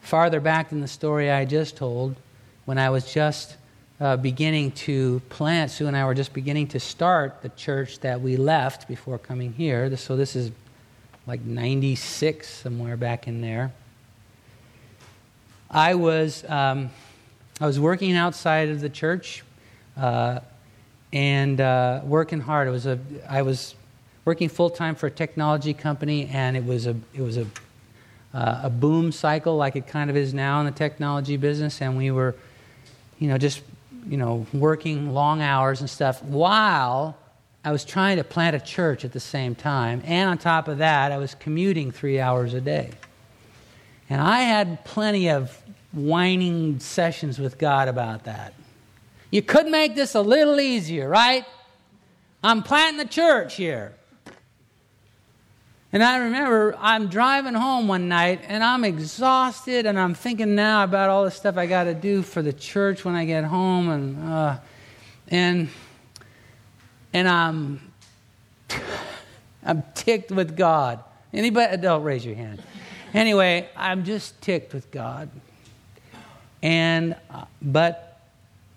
farther 0.00 0.40
back 0.40 0.70
than 0.70 0.80
the 0.80 0.88
story 0.88 1.30
I 1.30 1.44
just 1.44 1.76
told, 1.76 2.16
when 2.64 2.78
I 2.78 2.90
was 2.90 3.12
just 3.12 3.57
uh, 4.00 4.16
beginning 4.16 4.70
to 4.70 5.20
plant, 5.28 5.70
Sue 5.70 5.86
and 5.86 5.96
I 5.96 6.04
were 6.04 6.14
just 6.14 6.32
beginning 6.32 6.68
to 6.68 6.80
start 6.80 7.42
the 7.42 7.48
church 7.50 7.98
that 8.00 8.20
we 8.20 8.36
left 8.36 8.86
before 8.86 9.18
coming 9.18 9.52
here. 9.52 9.96
So 9.96 10.16
this 10.16 10.36
is 10.36 10.52
like 11.26 11.40
96, 11.42 12.48
somewhere 12.48 12.96
back 12.96 13.26
in 13.26 13.40
there. 13.40 13.72
I 15.70 15.94
was, 15.94 16.48
um, 16.48 16.90
I 17.60 17.66
was 17.66 17.80
working 17.80 18.14
outside 18.14 18.68
of 18.68 18.80
the 18.80 18.88
church 18.88 19.42
uh, 19.96 20.40
and 21.12 21.60
uh, 21.60 22.00
working 22.04 22.40
hard. 22.40 22.68
It 22.68 22.70
was 22.70 22.86
a, 22.86 22.98
I 23.28 23.42
was 23.42 23.74
working 24.24 24.48
full 24.48 24.70
time 24.70 24.94
for 24.94 25.08
a 25.08 25.10
technology 25.10 25.74
company, 25.74 26.26
and 26.32 26.56
it 26.56 26.64
was 26.64 26.86
a, 26.86 26.96
it 27.12 27.20
was 27.20 27.36
a, 27.36 27.46
uh, 28.32 28.60
a 28.64 28.70
boom 28.70 29.10
cycle 29.10 29.56
like 29.56 29.74
it 29.74 29.88
kind 29.88 30.08
of 30.08 30.16
is 30.16 30.32
now 30.32 30.60
in 30.60 30.66
the 30.66 30.72
technology 30.72 31.36
business. 31.36 31.82
And 31.82 31.96
we 31.96 32.10
were, 32.12 32.36
you 33.18 33.28
know, 33.28 33.36
just, 33.36 33.60
you 34.06 34.16
know, 34.16 34.46
working 34.52 35.12
long 35.12 35.42
hours 35.42 35.80
and 35.80 35.88
stuff 35.88 36.22
while 36.22 37.16
I 37.64 37.72
was 37.72 37.84
trying 37.84 38.16
to 38.16 38.24
plant 38.24 38.56
a 38.56 38.60
church 38.60 39.04
at 39.04 39.12
the 39.12 39.20
same 39.20 39.54
time. 39.54 40.02
And 40.04 40.30
on 40.30 40.38
top 40.38 40.68
of 40.68 40.78
that, 40.78 41.12
I 41.12 41.18
was 41.18 41.34
commuting 41.34 41.90
three 41.90 42.20
hours 42.20 42.54
a 42.54 42.60
day. 42.60 42.90
And 44.08 44.20
I 44.20 44.40
had 44.40 44.84
plenty 44.84 45.28
of 45.28 45.62
whining 45.92 46.80
sessions 46.80 47.38
with 47.38 47.58
God 47.58 47.88
about 47.88 48.24
that. 48.24 48.54
You 49.30 49.42
could 49.42 49.66
make 49.66 49.94
this 49.94 50.14
a 50.14 50.22
little 50.22 50.58
easier, 50.60 51.08
right? 51.08 51.44
I'm 52.42 52.62
planting 52.62 52.98
the 52.98 53.12
church 53.12 53.56
here. 53.56 53.94
And 55.92 56.02
I 56.02 56.18
remember 56.18 56.76
I'm 56.78 57.08
driving 57.08 57.54
home 57.54 57.88
one 57.88 58.08
night 58.08 58.40
and 58.46 58.62
I'm 58.62 58.84
exhausted 58.84 59.86
and 59.86 59.98
I'm 59.98 60.14
thinking 60.14 60.54
now 60.54 60.84
about 60.84 61.08
all 61.08 61.24
the 61.24 61.30
stuff 61.30 61.56
I 61.56 61.66
got 61.66 61.84
to 61.84 61.94
do 61.94 62.22
for 62.22 62.42
the 62.42 62.52
church 62.52 63.04
when 63.04 63.14
I 63.14 63.24
get 63.24 63.44
home 63.44 63.88
and 63.88 64.30
uh, 64.30 64.58
and 65.28 65.68
and 67.14 67.28
I'm 67.28 67.80
I'm 69.64 69.82
ticked 69.94 70.30
with 70.30 70.56
God. 70.56 71.02
Anybody? 71.32 71.76
Don't 71.78 72.02
raise 72.02 72.24
your 72.24 72.36
hand. 72.36 72.62
Anyway, 73.14 73.68
I'm 73.76 74.04
just 74.04 74.40
ticked 74.42 74.74
with 74.74 74.90
God. 74.90 75.30
And, 76.62 77.16
uh, 77.30 77.44
but 77.62 78.20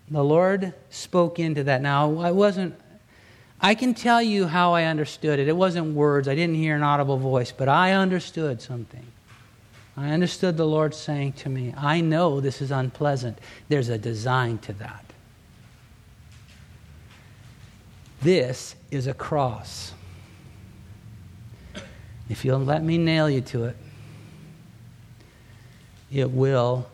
the 0.09 0.23
Lord 0.23 0.73
spoke 0.89 1.39
into 1.39 1.63
that. 1.65 1.81
Now, 1.81 2.19
I 2.19 2.31
wasn't, 2.31 2.75
I 3.61 3.75
can 3.75 3.93
tell 3.93 4.21
you 4.21 4.47
how 4.47 4.73
I 4.73 4.85
understood 4.85 5.37
it. 5.37 5.47
It 5.47 5.55
wasn't 5.55 5.93
words, 5.93 6.27
I 6.27 6.33
didn't 6.33 6.55
hear 6.55 6.75
an 6.75 6.81
audible 6.81 7.17
voice, 7.17 7.51
but 7.51 7.69
I 7.69 7.93
understood 7.93 8.61
something. 8.61 9.05
I 9.95 10.11
understood 10.11 10.57
the 10.57 10.65
Lord 10.65 10.95
saying 10.95 11.33
to 11.33 11.49
me, 11.49 11.73
I 11.77 12.01
know 12.01 12.39
this 12.39 12.61
is 12.61 12.71
unpleasant. 12.71 13.37
There's 13.69 13.89
a 13.89 13.97
design 13.97 14.57
to 14.59 14.73
that. 14.73 15.05
This 18.21 18.75
is 18.89 19.05
a 19.07 19.13
cross. 19.13 19.93
If 22.29 22.45
you'll 22.45 22.59
let 22.59 22.83
me 22.83 22.97
nail 22.97 23.29
you 23.29 23.41
to 23.41 23.65
it, 23.65 23.75
it 26.11 26.31
will 26.31 26.87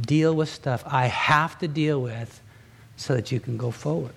deal 0.00 0.34
with 0.34 0.48
stuff 0.48 0.82
I 0.86 1.06
have 1.06 1.58
to 1.58 1.68
deal 1.68 2.00
with 2.00 2.40
so 2.96 3.14
that 3.14 3.30
you 3.32 3.40
can 3.40 3.56
go 3.56 3.70
forward. 3.70 4.14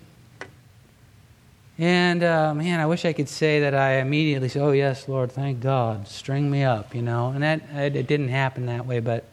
And 1.78 2.24
uh, 2.24 2.54
man, 2.54 2.80
I 2.80 2.86
wish 2.86 3.04
I 3.04 3.12
could 3.12 3.28
say 3.28 3.60
that 3.60 3.74
I 3.74 4.00
immediately 4.00 4.48
said, 4.48 4.62
"Oh 4.62 4.72
yes, 4.72 5.08
Lord, 5.08 5.30
thank 5.30 5.60
God, 5.60 6.08
string 6.08 6.50
me 6.50 6.64
up," 6.64 6.92
you 6.92 7.02
know. 7.02 7.28
And 7.28 7.42
that 7.42 7.62
it 7.72 8.08
didn't 8.08 8.28
happen 8.30 8.66
that 8.66 8.84
way, 8.84 8.98
but 8.98 9.24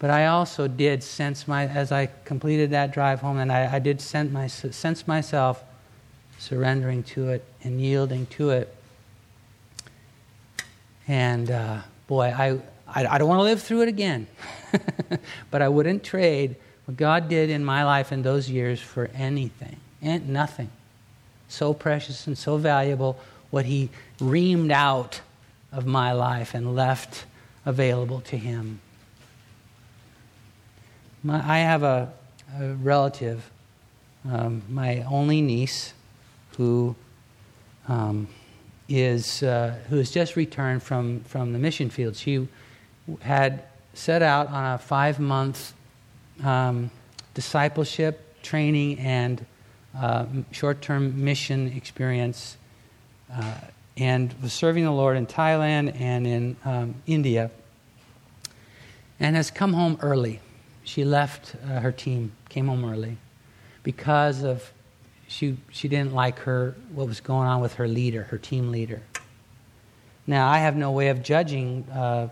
but 0.00 0.10
I 0.10 0.26
also 0.26 0.66
did 0.66 1.04
sense 1.04 1.46
my 1.46 1.66
as 1.66 1.92
I 1.92 2.10
completed 2.24 2.70
that 2.70 2.92
drive 2.92 3.20
home, 3.20 3.38
and 3.38 3.52
I, 3.52 3.76
I 3.76 3.78
did 3.78 4.00
sense, 4.00 4.32
my, 4.32 4.48
sense 4.48 5.06
myself 5.06 5.62
surrendering 6.38 7.04
to 7.04 7.30
it 7.30 7.44
and 7.62 7.80
yielding 7.80 8.26
to 8.26 8.50
it. 8.50 8.74
And 11.06 11.52
uh, 11.52 11.82
boy, 12.08 12.34
I 12.36 12.58
I, 12.88 13.06
I 13.06 13.18
don't 13.18 13.28
want 13.28 13.38
to 13.38 13.44
live 13.44 13.62
through 13.62 13.82
it 13.82 13.88
again, 13.88 14.26
but 15.52 15.62
I 15.62 15.68
wouldn't 15.68 16.02
trade 16.02 16.56
what 16.86 16.96
God 16.96 17.28
did 17.28 17.48
in 17.48 17.64
my 17.64 17.84
life 17.84 18.10
in 18.10 18.22
those 18.22 18.50
years 18.50 18.80
for 18.80 19.08
anything 19.14 19.76
and 20.02 20.28
nothing. 20.28 20.70
So 21.48 21.74
precious 21.74 22.26
and 22.26 22.36
so 22.36 22.56
valuable, 22.56 23.18
what 23.50 23.66
He 23.66 23.90
reamed 24.18 24.70
out 24.70 25.20
of 25.72 25.86
my 25.86 26.12
life 26.12 26.54
and 26.54 26.74
left 26.74 27.24
available 27.66 28.20
to 28.22 28.36
Him. 28.36 28.80
My, 31.22 31.36
I 31.36 31.58
have 31.58 31.82
a, 31.82 32.12
a 32.58 32.68
relative, 32.74 33.50
um, 34.30 34.62
my 34.68 35.02
only 35.02 35.40
niece, 35.40 35.94
who 36.56 36.94
um, 37.88 38.28
is 38.88 39.42
uh, 39.42 39.74
who 39.88 39.96
has 39.96 40.10
just 40.10 40.36
returned 40.36 40.82
from, 40.82 41.20
from 41.20 41.52
the 41.52 41.58
mission 41.58 41.90
field. 41.90 42.16
She 42.16 42.46
had 43.20 43.64
set 43.94 44.22
out 44.22 44.48
on 44.48 44.74
a 44.74 44.78
five 44.78 45.18
month 45.18 45.72
um, 46.42 46.90
discipleship, 47.34 48.42
training, 48.42 48.98
and 48.98 49.44
uh, 49.96 50.26
short 50.50 50.82
term 50.82 51.24
mission 51.24 51.72
experience, 51.76 52.56
uh, 53.32 53.54
and 53.96 54.34
was 54.42 54.52
serving 54.52 54.84
the 54.84 54.90
Lord 54.90 55.16
in 55.16 55.26
Thailand 55.26 55.98
and 56.00 56.26
in 56.26 56.56
um, 56.64 56.94
India, 57.06 57.50
and 59.20 59.36
has 59.36 59.50
come 59.50 59.72
home 59.72 59.98
early. 60.02 60.40
She 60.84 61.04
left 61.04 61.54
uh, 61.64 61.80
her 61.80 61.92
team, 61.92 62.32
came 62.48 62.66
home 62.68 62.84
early, 62.84 63.16
because 63.82 64.42
of 64.42 64.72
she 65.28 65.56
she 65.70 65.88
didn't 65.88 66.12
like 66.12 66.40
her 66.40 66.74
what 66.92 67.06
was 67.06 67.20
going 67.20 67.48
on 67.48 67.60
with 67.60 67.74
her 67.74 67.88
leader, 67.88 68.24
her 68.24 68.38
team 68.38 68.70
leader. 68.70 69.02
Now 70.26 70.48
I 70.48 70.58
have 70.58 70.76
no 70.76 70.90
way 70.90 71.08
of 71.08 71.22
judging 71.22 71.84
uh, 71.92 72.28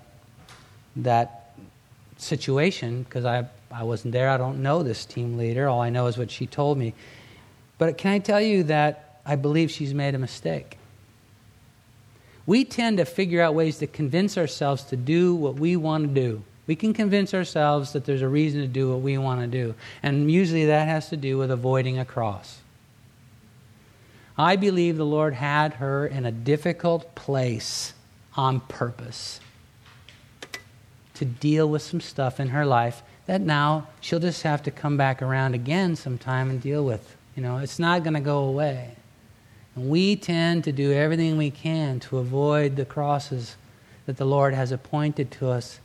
that 0.96 1.54
situation 2.16 3.02
because 3.02 3.24
I, 3.24 3.46
I 3.70 3.82
wasn't 3.82 4.12
there. 4.12 4.30
I 4.30 4.36
don't 4.36 4.62
know 4.62 4.82
this 4.82 5.04
team 5.04 5.36
leader. 5.36 5.68
All 5.68 5.80
I 5.80 5.90
know 5.90 6.06
is 6.06 6.16
what 6.16 6.30
she 6.30 6.46
told 6.46 6.78
me. 6.78 6.94
But 7.82 7.98
can 7.98 8.12
I 8.12 8.20
tell 8.20 8.40
you 8.40 8.62
that 8.62 9.18
I 9.26 9.34
believe 9.34 9.68
she's 9.68 9.92
made 9.92 10.14
a 10.14 10.18
mistake? 10.18 10.78
We 12.46 12.64
tend 12.64 12.98
to 12.98 13.04
figure 13.04 13.42
out 13.42 13.56
ways 13.56 13.78
to 13.78 13.88
convince 13.88 14.38
ourselves 14.38 14.84
to 14.84 14.96
do 14.96 15.34
what 15.34 15.56
we 15.56 15.74
want 15.74 16.06
to 16.06 16.14
do. 16.14 16.44
We 16.68 16.76
can 16.76 16.94
convince 16.94 17.34
ourselves 17.34 17.92
that 17.92 18.04
there's 18.04 18.22
a 18.22 18.28
reason 18.28 18.60
to 18.60 18.68
do 18.68 18.88
what 18.88 19.00
we 19.00 19.18
want 19.18 19.40
to 19.40 19.48
do. 19.48 19.74
And 20.00 20.30
usually 20.30 20.66
that 20.66 20.86
has 20.86 21.08
to 21.08 21.16
do 21.16 21.38
with 21.38 21.50
avoiding 21.50 21.98
a 21.98 22.04
cross. 22.04 22.60
I 24.38 24.54
believe 24.54 24.96
the 24.96 25.04
Lord 25.04 25.34
had 25.34 25.74
her 25.74 26.06
in 26.06 26.24
a 26.24 26.30
difficult 26.30 27.16
place 27.16 27.94
on 28.36 28.60
purpose 28.60 29.40
to 31.14 31.24
deal 31.24 31.68
with 31.68 31.82
some 31.82 32.00
stuff 32.00 32.38
in 32.38 32.50
her 32.50 32.64
life 32.64 33.02
that 33.26 33.40
now 33.40 33.88
she'll 34.00 34.20
just 34.20 34.44
have 34.44 34.62
to 34.62 34.70
come 34.70 34.96
back 34.96 35.20
around 35.20 35.56
again 35.56 35.96
sometime 35.96 36.48
and 36.48 36.62
deal 36.62 36.84
with. 36.84 37.16
You 37.34 37.42
know, 37.42 37.58
it's 37.58 37.78
not 37.78 38.02
going 38.02 38.14
to 38.14 38.20
go 38.20 38.44
away. 38.44 38.96
And 39.74 39.88
we 39.88 40.16
tend 40.16 40.64
to 40.64 40.72
do 40.72 40.92
everything 40.92 41.36
we 41.36 41.50
can 41.50 41.98
to 42.00 42.18
avoid 42.18 42.76
the 42.76 42.84
crosses 42.84 43.56
that 44.06 44.16
the 44.16 44.24
Lord 44.24 44.54
has 44.54 44.72
appointed 44.72 45.30
to 45.32 45.48
us. 45.48 45.80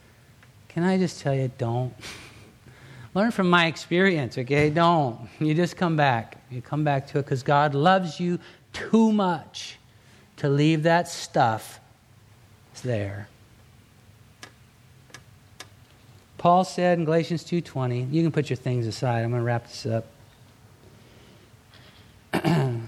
Can 0.67 0.83
I 0.83 0.97
just 0.97 1.21
tell 1.21 1.33
you, 1.33 1.49
don't? 1.57 1.93
Learn 3.13 3.31
from 3.31 3.49
my 3.49 3.67
experience, 3.67 4.37
okay? 4.37 4.69
Don't. 4.69 5.29
You 5.39 5.53
just 5.53 5.77
come 5.77 5.95
back. 5.95 6.37
You 6.51 6.61
come 6.61 6.83
back 6.83 7.07
to 7.07 7.19
it 7.19 7.23
because 7.23 7.43
God 7.43 7.73
loves 7.73 8.19
you 8.19 8.39
too 8.73 9.11
much 9.11 9.77
to 10.37 10.49
leave 10.49 10.83
that 10.83 11.07
stuff 11.07 11.79
there. 12.83 13.27
Paul 16.37 16.63
said 16.63 16.99
in 16.99 17.05
Galatians 17.05 17.43
2:20, 17.43 18.11
you 18.11 18.21
can 18.21 18.31
put 18.31 18.49
your 18.49 18.57
things 18.57 18.85
aside. 18.85 19.23
I'm 19.23 19.31
going 19.31 19.41
to 19.41 19.45
wrap 19.45 19.67
this 19.67 19.85
up. 19.85 20.05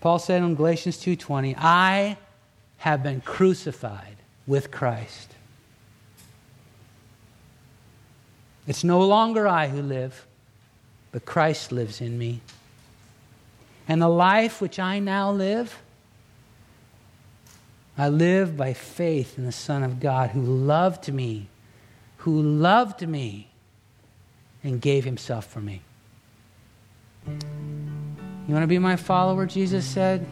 Paul 0.00 0.18
said 0.18 0.42
in 0.42 0.54
Galatians 0.54 0.98
2:20, 0.98 1.54
I 1.58 2.16
have 2.78 3.02
been 3.02 3.20
crucified 3.20 4.16
with 4.46 4.70
Christ. 4.70 5.32
It's 8.66 8.84
no 8.84 9.00
longer 9.00 9.46
I 9.46 9.68
who 9.68 9.80
live, 9.80 10.26
but 11.12 11.24
Christ 11.24 11.72
lives 11.72 12.00
in 12.00 12.18
me. 12.18 12.40
And 13.88 14.02
the 14.02 14.08
life 14.08 14.60
which 14.60 14.78
I 14.78 14.98
now 14.98 15.30
live, 15.30 15.80
I 17.96 18.08
live 18.08 18.56
by 18.56 18.72
faith 18.72 19.38
in 19.38 19.44
the 19.44 19.52
Son 19.52 19.82
of 19.82 20.00
God 20.00 20.30
who 20.30 20.42
loved 20.42 21.12
me, 21.12 21.48
who 22.18 22.42
loved 22.42 23.06
me 23.06 23.48
and 24.64 24.80
gave 24.80 25.04
himself 25.04 25.46
for 25.46 25.60
me. 25.60 25.82
You 28.46 28.54
want 28.54 28.62
to 28.62 28.68
be 28.68 28.78
my 28.78 28.94
follower, 28.94 29.44
Jesus 29.44 29.84
said? 29.84 30.24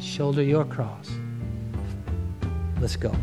Shoulder 0.00 0.42
your 0.42 0.64
cross. 0.64 1.08
Let's 2.80 2.96
go. 2.96 3.14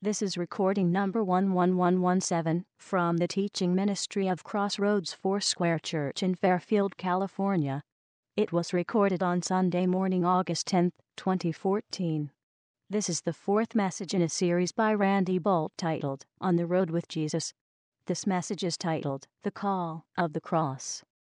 This 0.00 0.22
is 0.22 0.38
recording 0.38 0.90
number 0.90 1.20
11117 1.20 2.64
from 2.78 3.18
the 3.18 3.28
teaching 3.28 3.74
ministry 3.74 4.28
of 4.28 4.44
Crossroads 4.44 5.12
Foursquare 5.12 5.78
Church 5.78 6.22
in 6.22 6.34
Fairfield, 6.34 6.96
California. 6.96 7.82
It 8.34 8.50
was 8.50 8.72
recorded 8.72 9.22
on 9.22 9.42
Sunday 9.42 9.84
morning, 9.86 10.24
August 10.24 10.66
10, 10.68 10.92
2014. 11.18 12.30
This 12.92 13.08
is 13.08 13.22
the 13.22 13.32
fourth 13.32 13.74
message 13.74 14.12
in 14.12 14.20
a 14.20 14.28
series 14.28 14.70
by 14.70 14.92
Randy 14.92 15.38
Boldt 15.38 15.70
titled 15.78 16.26
On 16.42 16.56
the 16.56 16.66
Road 16.66 16.90
with 16.90 17.08
Jesus. 17.08 17.54
This 18.04 18.26
message 18.26 18.62
is 18.62 18.76
titled 18.76 19.28
The 19.44 19.50
Call 19.50 20.04
of 20.18 20.34
the 20.34 20.42
Cross. 20.42 21.02